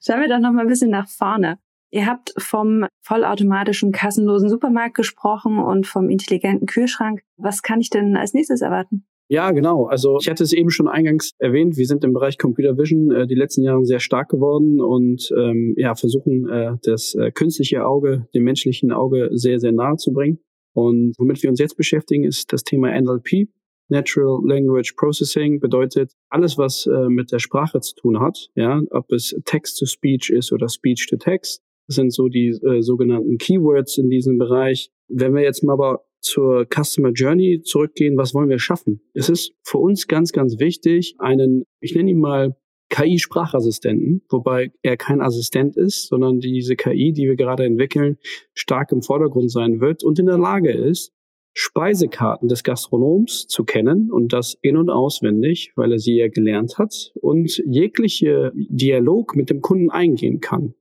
Schauen 0.00 0.20
wir 0.20 0.28
doch 0.28 0.38
noch 0.38 0.52
mal 0.52 0.62
ein 0.62 0.68
bisschen 0.68 0.90
nach 0.90 1.08
vorne. 1.08 1.58
Ihr 1.90 2.06
habt 2.06 2.34
vom 2.38 2.86
vollautomatischen 3.02 3.92
kassenlosen 3.92 4.48
Supermarkt 4.48 4.94
gesprochen 4.94 5.58
und 5.58 5.86
vom 5.86 6.10
intelligenten 6.10 6.66
Kühlschrank. 6.66 7.22
Was 7.36 7.62
kann 7.62 7.80
ich 7.80 7.90
denn 7.90 8.16
als 8.16 8.34
nächstes 8.34 8.60
erwarten? 8.60 9.06
Ja, 9.28 9.50
genau. 9.50 9.86
Also 9.86 10.18
ich 10.20 10.28
hatte 10.28 10.44
es 10.44 10.52
eben 10.52 10.70
schon 10.70 10.86
eingangs 10.86 11.32
erwähnt, 11.38 11.76
wir 11.76 11.86
sind 11.86 12.04
im 12.04 12.12
Bereich 12.12 12.38
Computer 12.38 12.78
Vision 12.78 13.10
äh, 13.10 13.26
die 13.26 13.34
letzten 13.34 13.62
Jahre 13.62 13.84
sehr 13.84 13.98
stark 13.98 14.28
geworden 14.28 14.80
und 14.80 15.28
ähm, 15.36 15.74
ja, 15.76 15.96
versuchen 15.96 16.48
äh, 16.48 16.76
das 16.82 17.14
äh, 17.14 17.32
künstliche 17.32 17.84
Auge 17.84 18.28
dem 18.34 18.44
menschlichen 18.44 18.92
Auge 18.92 19.30
sehr, 19.32 19.58
sehr 19.58 19.72
nahe 19.72 19.96
zu 19.96 20.12
bringen. 20.12 20.38
Und 20.76 21.14
womit 21.16 21.42
wir 21.42 21.48
uns 21.48 21.58
jetzt 21.58 21.78
beschäftigen, 21.78 22.24
ist 22.24 22.52
das 22.52 22.62
Thema 22.62 22.90
NLP. 23.00 23.48
Natural 23.88 24.40
Language 24.44 24.94
Processing 24.96 25.58
bedeutet 25.58 26.12
alles, 26.28 26.58
was 26.58 26.86
äh, 26.86 27.08
mit 27.08 27.32
der 27.32 27.38
Sprache 27.38 27.80
zu 27.80 27.94
tun 27.94 28.20
hat, 28.20 28.50
ja, 28.56 28.82
ob 28.90 29.10
es 29.10 29.34
Text-to-Speech 29.46 30.30
ist 30.30 30.52
oder 30.52 30.68
Speech-to-Text. 30.68 31.62
Das 31.86 31.96
sind 31.96 32.12
so 32.12 32.28
die 32.28 32.48
äh, 32.48 32.82
sogenannten 32.82 33.38
Keywords 33.38 33.96
in 33.96 34.10
diesem 34.10 34.36
Bereich. 34.36 34.90
Wenn 35.08 35.34
wir 35.34 35.42
jetzt 35.42 35.64
mal 35.64 35.72
aber 35.72 36.04
zur 36.20 36.66
Customer 36.66 37.12
Journey 37.12 37.62
zurückgehen, 37.62 38.18
was 38.18 38.34
wollen 38.34 38.50
wir 38.50 38.58
schaffen? 38.58 39.00
Es 39.14 39.30
ist 39.30 39.54
für 39.62 39.78
uns 39.78 40.08
ganz, 40.08 40.32
ganz 40.32 40.58
wichtig, 40.58 41.14
einen, 41.18 41.64
ich 41.80 41.94
nenne 41.94 42.10
ihn 42.10 42.18
mal 42.18 42.54
KI-Sprachassistenten, 42.90 44.22
wobei 44.28 44.72
er 44.82 44.96
kein 44.96 45.20
Assistent 45.20 45.76
ist, 45.76 46.08
sondern 46.08 46.40
diese 46.40 46.76
KI, 46.76 47.12
die 47.12 47.26
wir 47.26 47.36
gerade 47.36 47.64
entwickeln, 47.64 48.18
stark 48.54 48.92
im 48.92 49.02
Vordergrund 49.02 49.50
sein 49.50 49.80
wird 49.80 50.04
und 50.04 50.18
in 50.18 50.26
der 50.26 50.38
Lage 50.38 50.72
ist, 50.72 51.12
Speisekarten 51.58 52.48
des 52.48 52.64
Gastronoms 52.64 53.46
zu 53.46 53.64
kennen 53.64 54.12
und 54.12 54.34
das 54.34 54.58
in- 54.60 54.76
und 54.76 54.90
auswendig, 54.90 55.72
weil 55.74 55.92
er 55.92 55.98
sie 55.98 56.16
ja 56.16 56.28
gelernt 56.28 56.76
hat 56.76 57.12
und 57.22 57.62
jegliche 57.66 58.52
Dialog 58.54 59.34
mit 59.34 59.48
dem 59.48 59.62
Kunden 59.62 59.90
eingehen 59.90 60.40
kann. 60.40 60.74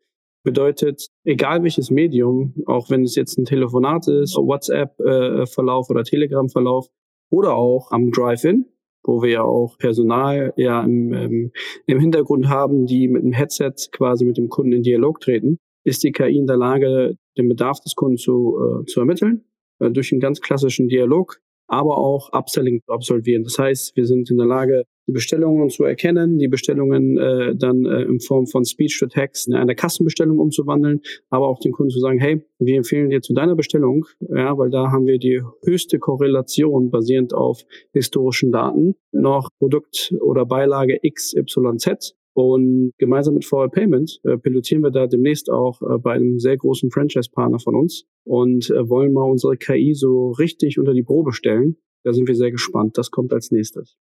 Bedeutet, 0.43 1.07
egal 1.23 1.63
welches 1.63 1.91
Medium, 1.91 2.55
auch 2.65 2.89
wenn 2.89 3.03
es 3.03 3.15
jetzt 3.15 3.37
ein 3.37 3.45
Telefonat 3.45 4.09
ist, 4.09 4.35
WhatsApp-Verlauf 4.35 5.89
äh, 5.89 5.93
oder 5.93 6.03
Telegram-Verlauf 6.03 6.87
oder 7.29 7.55
auch 7.55 7.91
am 7.91 8.11
Drive-In, 8.11 8.65
wo 9.05 9.21
wir 9.21 9.29
ja 9.29 9.43
auch 9.43 9.77
Personal 9.77 10.53
ja 10.57 10.83
im, 10.83 11.13
ähm, 11.13 11.51
im 11.85 11.99
Hintergrund 11.99 12.47
haben, 12.49 12.85
die 12.85 13.07
mit 13.07 13.23
dem 13.23 13.33
Headset 13.33 13.73
quasi 13.91 14.25
mit 14.25 14.37
dem 14.37 14.49
Kunden 14.49 14.73
in 14.73 14.83
Dialog 14.83 15.19
treten, 15.19 15.57
ist 15.83 16.03
die 16.03 16.11
KI 16.11 16.37
in 16.37 16.47
der 16.47 16.57
Lage, 16.57 17.15
den 17.37 17.47
Bedarf 17.47 17.79
des 17.79 17.95
Kunden 17.95 18.17
zu, 18.17 18.57
äh, 18.59 18.85
zu 18.85 18.99
ermitteln, 18.99 19.45
äh, 19.79 19.91
durch 19.91 20.11
einen 20.11 20.21
ganz 20.21 20.41
klassischen 20.41 20.87
Dialog, 20.87 21.39
aber 21.67 21.97
auch 21.97 22.31
Upselling 22.33 22.81
zu 22.85 22.91
absolvieren. 22.91 23.43
Das 23.43 23.57
heißt, 23.57 23.95
wir 23.95 24.05
sind 24.05 24.29
in 24.29 24.37
der 24.37 24.47
Lage, 24.47 24.85
die 25.07 25.11
Bestellungen 25.11 25.69
zu 25.69 25.83
erkennen, 25.83 26.37
die 26.37 26.47
Bestellungen 26.47 27.17
äh, 27.17 27.55
dann 27.55 27.85
äh, 27.85 28.03
in 28.03 28.19
Form 28.19 28.47
von 28.47 28.65
Speech 28.65 28.97
to 28.99 29.07
Text 29.07 29.47
in 29.47 29.53
eine 29.53 29.75
Kassenbestellung 29.75 30.39
umzuwandeln, 30.39 31.01
aber 31.29 31.47
auch 31.47 31.59
den 31.59 31.71
Kunden 31.71 31.91
zu 31.91 31.99
sagen, 31.99 32.19
hey, 32.19 32.41
wir 32.59 32.77
empfehlen 32.77 33.09
dir 33.09 33.21
zu 33.21 33.33
deiner 33.33 33.55
Bestellung, 33.55 34.05
ja, 34.19 34.57
weil 34.57 34.69
da 34.69 34.91
haben 34.91 35.05
wir 35.05 35.19
die 35.19 35.41
höchste 35.63 35.99
Korrelation 35.99 36.89
basierend 36.89 37.33
auf 37.33 37.63
historischen 37.93 38.51
Daten, 38.51 38.95
noch 39.11 39.49
Produkt 39.59 40.13
oder 40.21 40.45
Beilage 40.45 40.99
XYZ. 41.07 42.15
Und 42.37 42.91
gemeinsam 42.97 43.35
mit 43.35 43.45
VR 43.45 43.69
Payment 43.69 44.19
äh, 44.23 44.37
pilotieren 44.37 44.83
wir 44.83 44.91
da 44.91 45.07
demnächst 45.07 45.49
auch 45.49 45.81
äh, 45.81 45.97
bei 45.97 46.13
einem 46.13 46.37
sehr 46.37 46.57
großen 46.57 46.91
Franchise-Partner 46.91 47.59
von 47.59 47.75
uns 47.75 48.03
und 48.25 48.69
äh, 48.71 48.89
wollen 48.89 49.13
mal 49.13 49.23
unsere 49.23 49.55
KI 49.55 49.93
so 49.93 50.31
richtig 50.31 50.77
unter 50.77 50.93
die 50.93 51.03
Probe 51.03 51.31
stellen. 51.31 51.77
Da 52.03 52.11
sind 52.11 52.27
wir 52.27 52.35
sehr 52.35 52.51
gespannt. 52.51 52.97
Das 52.97 53.09
kommt 53.09 53.31
als 53.31 53.51
nächstes. 53.51 53.95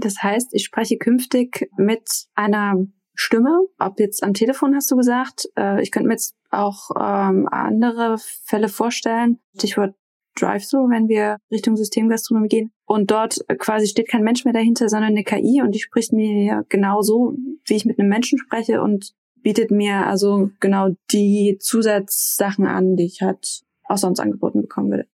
Das 0.00 0.22
heißt, 0.22 0.48
ich 0.52 0.64
spreche 0.64 0.96
künftig 0.98 1.70
mit 1.76 2.26
einer 2.34 2.76
Stimme, 3.14 3.66
ob 3.78 3.98
jetzt 3.98 4.22
am 4.22 4.32
Telefon 4.32 4.74
hast 4.74 4.90
du 4.90 4.96
gesagt. 4.96 5.48
Äh, 5.56 5.82
ich 5.82 5.90
könnte 5.90 6.08
mir 6.08 6.14
jetzt 6.14 6.36
auch 6.50 6.90
ähm, 6.96 7.48
andere 7.50 8.16
Fälle 8.44 8.68
vorstellen. 8.68 9.40
Stichwort 9.56 9.94
Drive-Thru, 10.40 10.88
wenn 10.88 11.08
wir 11.08 11.38
Richtung 11.50 11.76
Systemgastronomie 11.76 12.48
gehen. 12.48 12.70
Und 12.86 13.10
dort 13.10 13.40
quasi 13.58 13.88
steht 13.88 14.08
kein 14.08 14.22
Mensch 14.22 14.44
mehr 14.44 14.54
dahinter, 14.54 14.88
sondern 14.88 15.10
eine 15.10 15.24
KI 15.24 15.60
und 15.62 15.74
die 15.74 15.80
spricht 15.80 16.12
mir 16.12 16.64
genauso, 16.68 17.34
wie 17.66 17.74
ich 17.74 17.84
mit 17.84 17.98
einem 17.98 18.08
Menschen 18.08 18.38
spreche 18.38 18.80
und 18.82 19.14
bietet 19.42 19.70
mir 19.70 20.06
also 20.06 20.50
genau 20.60 20.90
die 21.12 21.58
Zusatzsachen 21.60 22.66
an, 22.66 22.96
die 22.96 23.06
ich 23.06 23.22
halt 23.22 23.62
auch 23.84 23.98
sonst 23.98 24.20
angeboten 24.20 24.62
bekommen 24.62 24.90
würde. 24.90 25.08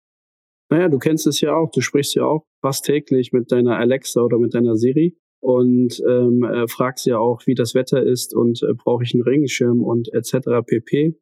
Naja, 0.71 0.89
du 0.89 0.99
kennst 0.99 1.27
es 1.27 1.41
ja 1.41 1.55
auch, 1.55 1.71
du 1.73 1.81
sprichst 1.81 2.15
ja 2.15 2.25
auch 2.25 2.47
fast 2.63 2.85
täglich 2.85 3.33
mit 3.33 3.51
deiner 3.51 3.77
Alexa 3.77 4.23
oder 4.23 4.39
mit 4.39 4.55
deiner 4.55 4.77
Siri 4.77 5.17
und 5.41 6.01
ähm, 6.09 6.45
äh, 6.45 6.69
fragst 6.69 7.07
ja 7.07 7.19
auch, 7.19 7.43
wie 7.47 7.55
das 7.55 7.75
Wetter 7.75 8.03
ist 8.03 8.35
und 8.35 8.63
äh, 8.63 8.75
brauche 8.75 9.03
ich 9.03 9.15
einen 9.15 9.25
Regenschirm 9.25 9.83
und 9.83 10.13
etc. 10.13 10.65
pp. 10.65 11.17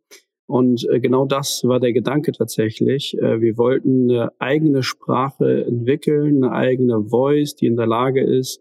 Und 0.47 0.87
äh, 0.91 1.01
genau 1.01 1.27
das 1.27 1.63
war 1.65 1.81
der 1.81 1.93
Gedanke 1.93 2.33
tatsächlich. 2.33 3.17
Äh, 3.19 3.41
wir 3.41 3.57
wollten 3.57 4.11
eine 4.11 4.33
eigene 4.39 4.83
Sprache 4.83 5.65
entwickeln, 5.65 6.43
eine 6.45 6.53
eigene 6.53 7.05
Voice, 7.09 7.55
die 7.55 7.67
in 7.67 7.77
der 7.77 7.87
Lage 7.87 8.23
ist, 8.23 8.61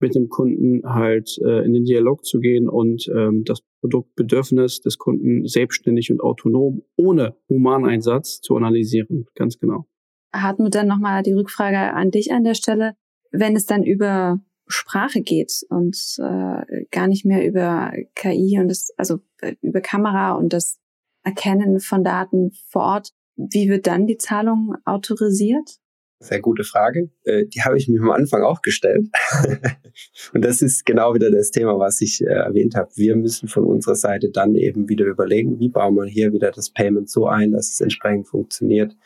mit 0.00 0.14
dem 0.14 0.28
Kunden 0.28 0.82
halt 0.84 1.36
äh, 1.44 1.64
in 1.64 1.72
den 1.72 1.84
Dialog 1.84 2.24
zu 2.24 2.38
gehen 2.38 2.68
und 2.68 3.08
ähm, 3.16 3.42
das 3.44 3.62
Produktbedürfnis 3.80 4.80
des 4.80 4.98
Kunden 4.98 5.46
selbstständig 5.46 6.12
und 6.12 6.20
autonom 6.20 6.82
ohne 6.96 7.36
Humaneinsatz 7.48 8.40
zu 8.40 8.56
analysieren. 8.56 9.26
Ganz 9.34 9.58
genau. 9.58 9.86
Hartmut, 10.32 10.74
dann 10.74 10.86
nochmal 10.86 11.22
die 11.22 11.32
Rückfrage 11.32 11.94
an 11.94 12.10
dich 12.10 12.32
an 12.32 12.44
der 12.44 12.54
Stelle. 12.54 12.94
Wenn 13.30 13.56
es 13.56 13.66
dann 13.66 13.82
über 13.82 14.40
Sprache 14.66 15.22
geht 15.22 15.64
und 15.70 15.96
äh, 16.18 16.84
gar 16.90 17.06
nicht 17.08 17.24
mehr 17.24 17.46
über 17.46 17.92
KI 18.14 18.58
und 18.60 18.68
das, 18.68 18.90
also 18.96 19.20
äh, 19.40 19.54
über 19.62 19.80
Kamera 19.80 20.32
und 20.32 20.52
das 20.52 20.78
Erkennen 21.22 21.80
von 21.80 22.04
Daten 22.04 22.52
vor 22.68 22.82
Ort, 22.82 23.10
wie 23.36 23.68
wird 23.68 23.86
dann 23.86 24.06
die 24.06 24.18
Zahlung 24.18 24.74
autorisiert? 24.84 25.78
Sehr 26.20 26.40
gute 26.40 26.64
Frage. 26.64 27.10
Äh, 27.24 27.46
die 27.46 27.62
habe 27.62 27.78
ich 27.78 27.88
mir 27.88 28.00
am 28.00 28.10
Anfang 28.10 28.42
auch 28.42 28.60
gestellt. 28.60 29.08
und 30.34 30.44
das 30.44 30.62
ist 30.62 30.84
genau 30.84 31.14
wieder 31.14 31.30
das 31.30 31.52
Thema, 31.52 31.78
was 31.78 32.00
ich 32.00 32.20
äh, 32.20 32.24
erwähnt 32.24 32.74
habe. 32.74 32.90
Wir 32.96 33.14
müssen 33.14 33.48
von 33.48 33.64
unserer 33.64 33.94
Seite 33.94 34.30
dann 34.30 34.56
eben 34.56 34.88
wieder 34.88 35.04
überlegen, 35.04 35.60
wie 35.60 35.68
bauen 35.68 35.94
wir 35.94 36.06
hier 36.06 36.32
wieder 36.32 36.50
das 36.50 36.70
Payment 36.70 37.08
so 37.08 37.28
ein, 37.28 37.52
dass 37.52 37.70
es 37.70 37.80
entsprechend 37.80 38.26
funktioniert. 38.26 38.96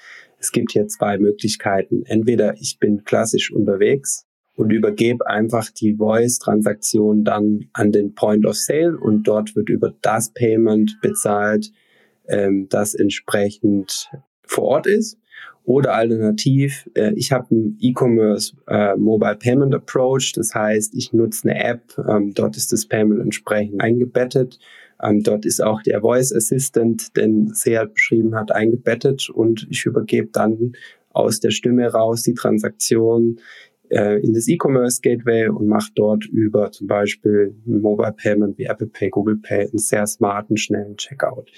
Es 0.42 0.50
gibt 0.50 0.72
hier 0.72 0.88
zwei 0.88 1.18
Möglichkeiten. 1.18 2.02
Entweder 2.04 2.54
ich 2.60 2.80
bin 2.80 3.04
klassisch 3.04 3.52
unterwegs 3.52 4.26
und 4.56 4.72
übergebe 4.72 5.24
einfach 5.28 5.70
die 5.70 5.94
Voice-Transaktion 5.94 7.22
dann 7.22 7.68
an 7.72 7.92
den 7.92 8.16
Point 8.16 8.44
of 8.44 8.56
Sale 8.56 8.98
und 8.98 9.22
dort 9.22 9.54
wird 9.54 9.68
über 9.68 9.94
das 10.02 10.32
Payment 10.34 10.98
bezahlt, 11.00 11.70
ähm, 12.26 12.66
das 12.68 12.94
entsprechend 12.94 14.10
vor 14.42 14.64
Ort 14.64 14.88
ist. 14.88 15.16
Oder 15.64 15.94
alternativ, 15.94 16.90
äh, 16.94 17.12
ich 17.14 17.30
habe 17.30 17.46
einen 17.52 17.78
E-Commerce 17.80 18.56
äh, 18.66 18.96
Mobile 18.96 19.36
Payment 19.36 19.72
Approach, 19.72 20.32
das 20.34 20.56
heißt, 20.56 20.92
ich 20.96 21.12
nutze 21.12 21.48
eine 21.48 21.62
App, 21.62 21.82
ähm, 22.08 22.34
dort 22.34 22.56
ist 22.56 22.72
das 22.72 22.86
Payment 22.86 23.20
entsprechend 23.20 23.80
eingebettet 23.80 24.58
ähm, 25.02 25.22
dort 25.22 25.44
ist 25.44 25.62
auch 25.62 25.82
der 25.82 26.00
Voice 26.00 26.32
Assistant, 26.32 27.16
den 27.16 27.52
Seat 27.54 27.94
beschrieben 27.94 28.34
hat, 28.34 28.52
eingebettet 28.52 29.28
und 29.30 29.66
ich 29.70 29.84
übergebe 29.84 30.28
dann 30.32 30.72
aus 31.10 31.40
der 31.40 31.50
Stimme 31.50 31.88
raus 31.88 32.22
die 32.22 32.34
Transaktion 32.34 33.40
äh, 33.90 34.20
in 34.24 34.32
das 34.32 34.48
E-Commerce 34.48 35.00
Gateway 35.02 35.48
und 35.48 35.66
mache 35.66 35.90
dort 35.94 36.24
über 36.24 36.72
zum 36.72 36.86
Beispiel 36.86 37.54
Mobile 37.64 38.14
Payment 38.16 38.56
wie 38.58 38.64
Apple 38.64 38.86
Pay, 38.86 39.10
Google 39.10 39.36
Pay 39.36 39.68
einen 39.68 39.78
sehr 39.78 40.06
smarten, 40.06 40.56
schnellen 40.56 40.96
Checkout. 40.96 41.50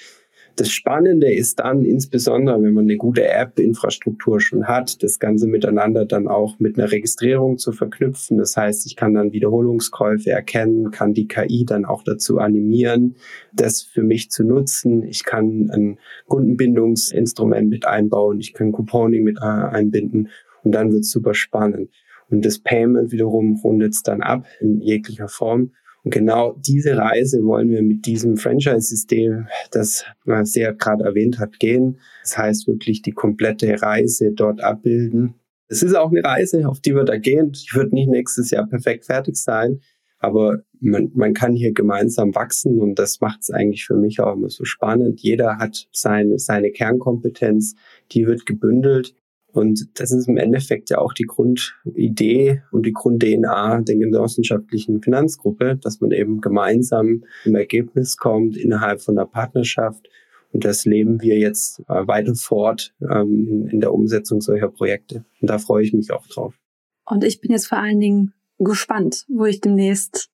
Das 0.57 0.71
Spannende 0.71 1.35
ist 1.35 1.59
dann 1.59 1.85
insbesondere, 1.85 2.63
wenn 2.63 2.75
man 2.75 2.85
eine 2.85 2.97
gute 2.97 3.27
App-Infrastruktur 3.27 4.41
schon 4.41 4.69
hat, 4.69 5.03
das 5.03 5.19
Ganze 5.19 5.49
miteinander 5.49 6.05
dann 6.05 6.29
auch 6.29 6.61
mit 6.61 6.79
einer 6.79 6.93
Registrierung 6.93 7.59
zu 7.59 7.73
verknüpfen. 7.73 8.39
Das 8.39 8.57
heißt, 8.57 8.87
ich 8.87 8.95
kann 8.95 9.15
dann 9.15 9.33
Wiederholungskäufe 9.33 10.31
erkennen, 10.31 10.93
kann 10.93 11.13
die 11.13 11.27
KI 11.27 11.65
dann 11.65 11.85
auch 11.85 12.05
dazu 12.05 12.39
animieren, 12.39 13.17
das 13.53 13.83
für 13.83 14.05
mich 14.05 14.31
zu 14.31 14.45
nutzen. 14.45 15.03
Ich 15.03 15.25
kann 15.25 15.71
ein 15.73 15.99
Kundenbindungsinstrument 16.29 17.69
mit 17.69 17.85
einbauen, 17.85 18.39
ich 18.39 18.53
kann 18.55 18.71
Couponing 18.71 19.25
mit 19.25 19.39
äh, 19.39 19.45
einbinden 19.47 20.29
und 20.63 20.73
dann 20.73 20.93
wird 20.93 21.03
es 21.03 21.11
super 21.11 21.35
spannend. 21.35 21.91
Und 22.31 22.45
das 22.45 22.61
Payment 22.61 23.11
wiederum 23.11 23.57
rundet 23.57 23.95
es 23.95 24.05
dann 24.05 24.23
ab 24.23 24.47
in 24.61 24.81
jeglicher 24.81 25.29
Form 25.29 25.73
Und 26.05 26.13
genau 26.13 26.55
diese 26.59 26.97
Reise 26.99 27.43
wollen 27.45 27.71
wir 27.71 27.83
mit 27.83 28.05
diesem 28.05 28.37
Franchise-System, 28.37 29.49
das 29.71 30.05
man 30.27 30.45
sehr 30.45 30.75
gerade 30.75 31.05
erwähnt 31.05 31.39
hat, 31.39 31.59
gehen. 31.59 31.99
Das 32.23 32.37
heißt 32.37 32.69
wirklich 32.69 33.01
die 33.01 33.13
komplette 33.13 33.81
Reise 33.81 34.33
dort 34.33 34.63
abbilden. 34.63 35.35
Es 35.69 35.83
ist 35.83 35.95
auch 35.95 36.11
eine 36.11 36.23
Reise, 36.23 36.69
auf 36.69 36.81
die 36.81 36.95
wir 36.95 37.05
da 37.05 37.17
gehen. 37.17 37.53
Die 37.53 37.75
wird 37.75 37.95
nicht 37.95 38.09
nächstes 38.09 38.51
Jahr 38.51 38.67
perfekt 38.67 39.07
fertig 39.07 39.37
sein, 39.37 39.81
aber 40.19 40.59
man, 40.79 41.11
man 41.15 41.33
kann 41.33 41.55
hier 41.55 41.73
gemeinsam 41.73 42.35
wachsen 42.35 42.81
und 42.81 42.99
das 42.99 43.23
macht 43.23 43.41
es 43.41 43.51
eigentlich 43.51 43.87
für 43.87 43.97
mich 43.97 44.21
auch 44.21 44.35
immer 44.35 44.51
so 44.51 44.65
spannend. 44.65 45.23
Jeder 45.23 45.57
hat 45.57 45.89
seine, 45.91 46.39
seine 46.39 46.71
Kernkompetenz, 46.71 47.77
die 48.13 48.27
wird 48.27 48.45
gebündelt 48.45 49.15
und 49.55 50.01
das 50.01 50.11
ist 50.11 50.27
im 50.27 50.37
Endeffekt 50.37 50.91
ja 50.91 50.99
auch 50.99 51.13
die 51.13 51.27
Grundidee 51.27 52.63
und 52.73 52.85
die 52.87 52.93
Grund-DNA 52.93 53.83
der 53.83 53.97
genossenschaftlichen 53.97 55.01
Finanzgruppe, 55.01 55.77
dass 55.81 56.01
man 56.01 56.11
eben 56.11 56.41
gemeinsam 56.41 57.23
im 57.45 57.55
Ergebnis 57.55 58.17
kommt 58.17 58.57
innerhalb 58.57 59.01
von 59.01 59.15
der 59.15 59.27
Partnerschaft. 59.27 60.09
Und 60.53 60.65
das 60.65 60.85
leben 60.85 61.23
wir 61.23 61.39
jetzt 61.39 61.81
äh, 61.89 62.07
weiter 62.07 62.35
fort 62.35 62.95
ähm, 63.01 63.69
in 63.71 63.81
der 63.81 63.93
Umsetzung 63.93 64.41
solcher 64.41 64.69
Projekte. 64.69 65.25
Und 65.41 65.51
da 65.51 65.59
freue 65.59 65.85
ich 65.85 65.93
mich 65.93 66.11
auch 66.11 66.27
drauf. 66.27 66.59
Und 67.07 67.23
ich 67.23 67.41
bin 67.41 67.53
jetzt 67.53 67.69
vor 67.69 67.79
allen 67.79 68.01
Dingen 68.01 68.35
gespannt, 68.59 69.25
wo 69.29 69.45
ich 69.45 69.61
demnächst 69.61 70.31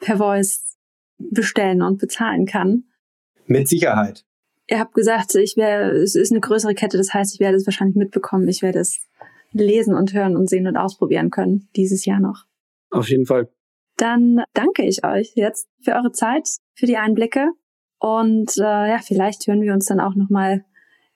per 0.00 0.16
Voice 0.16 0.76
bestellen 1.18 1.82
und 1.82 1.98
bezahlen 1.98 2.44
kann. 2.44 2.84
Mit 3.46 3.68
Sicherheit 3.68 4.24
ihr 4.68 4.78
habt 4.78 4.94
gesagt, 4.94 5.34
ich 5.34 5.56
wäre, 5.56 5.90
es 5.90 6.14
ist 6.14 6.30
eine 6.30 6.40
größere 6.40 6.74
Kette, 6.74 6.96
das 6.96 7.12
heißt, 7.12 7.34
ich 7.34 7.40
werde 7.40 7.56
es 7.56 7.66
wahrscheinlich 7.66 7.96
mitbekommen. 7.96 8.48
Ich 8.48 8.62
werde 8.62 8.80
es 8.80 9.00
lesen 9.52 9.94
und 9.94 10.12
hören 10.12 10.36
und 10.36 10.48
sehen 10.48 10.66
und 10.66 10.76
ausprobieren 10.76 11.30
können 11.30 11.68
dieses 11.74 12.04
Jahr 12.04 12.20
noch. 12.20 12.44
Auf 12.90 13.08
jeden 13.08 13.26
Fall. 13.26 13.48
Dann 13.96 14.42
danke 14.54 14.84
ich 14.84 15.04
euch 15.04 15.32
jetzt 15.34 15.68
für 15.82 15.92
eure 15.92 16.12
Zeit, 16.12 16.48
für 16.74 16.86
die 16.86 16.96
Einblicke 16.96 17.48
und 17.98 18.56
äh, 18.58 18.62
ja, 18.90 18.98
vielleicht 19.02 19.46
hören 19.46 19.62
wir 19.62 19.72
uns 19.72 19.86
dann 19.86 20.00
auch 20.00 20.14
noch 20.14 20.30
mal 20.30 20.64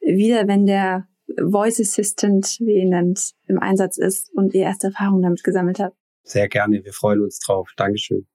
wieder, 0.01 0.49
wenn 0.49 0.67
der 0.67 1.07
Voice 1.39 1.81
Assistant, 1.81 2.57
wie 2.61 2.73
ihr 2.73 2.83
ihn 2.83 2.91
nennt, 2.91 3.33
im 3.47 3.59
Einsatz 3.59 3.99
ist 3.99 4.33
und 4.35 4.55
ihr 4.55 4.63
erste 4.63 4.89
Erfahrungen 4.89 5.23
damit 5.23 5.45
gesammelt 5.45 5.79
habt. 5.79 5.97
Sehr 6.25 6.49
gerne, 6.49 6.85
wir 6.85 6.93
freuen 6.93 7.21
uns 7.23 7.39
drauf. 7.39 7.71
Dankeschön. 7.77 8.27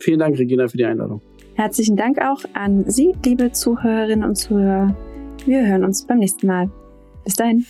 Vielen 0.00 0.18
Dank, 0.18 0.38
Regina, 0.38 0.68
für 0.68 0.76
die 0.76 0.84
Einladung. 0.84 1.22
Herzlichen 1.54 1.96
Dank 1.96 2.20
auch 2.20 2.40
an 2.52 2.90
Sie, 2.90 3.14
liebe 3.24 3.52
Zuhörerinnen 3.52 4.28
und 4.28 4.34
Zuhörer. 4.34 4.96
Wir 5.46 5.64
hören 5.66 5.84
uns 5.84 6.04
beim 6.04 6.18
nächsten 6.18 6.48
Mal. 6.48 6.68
Bis 7.24 7.34
dahin. 7.36 7.64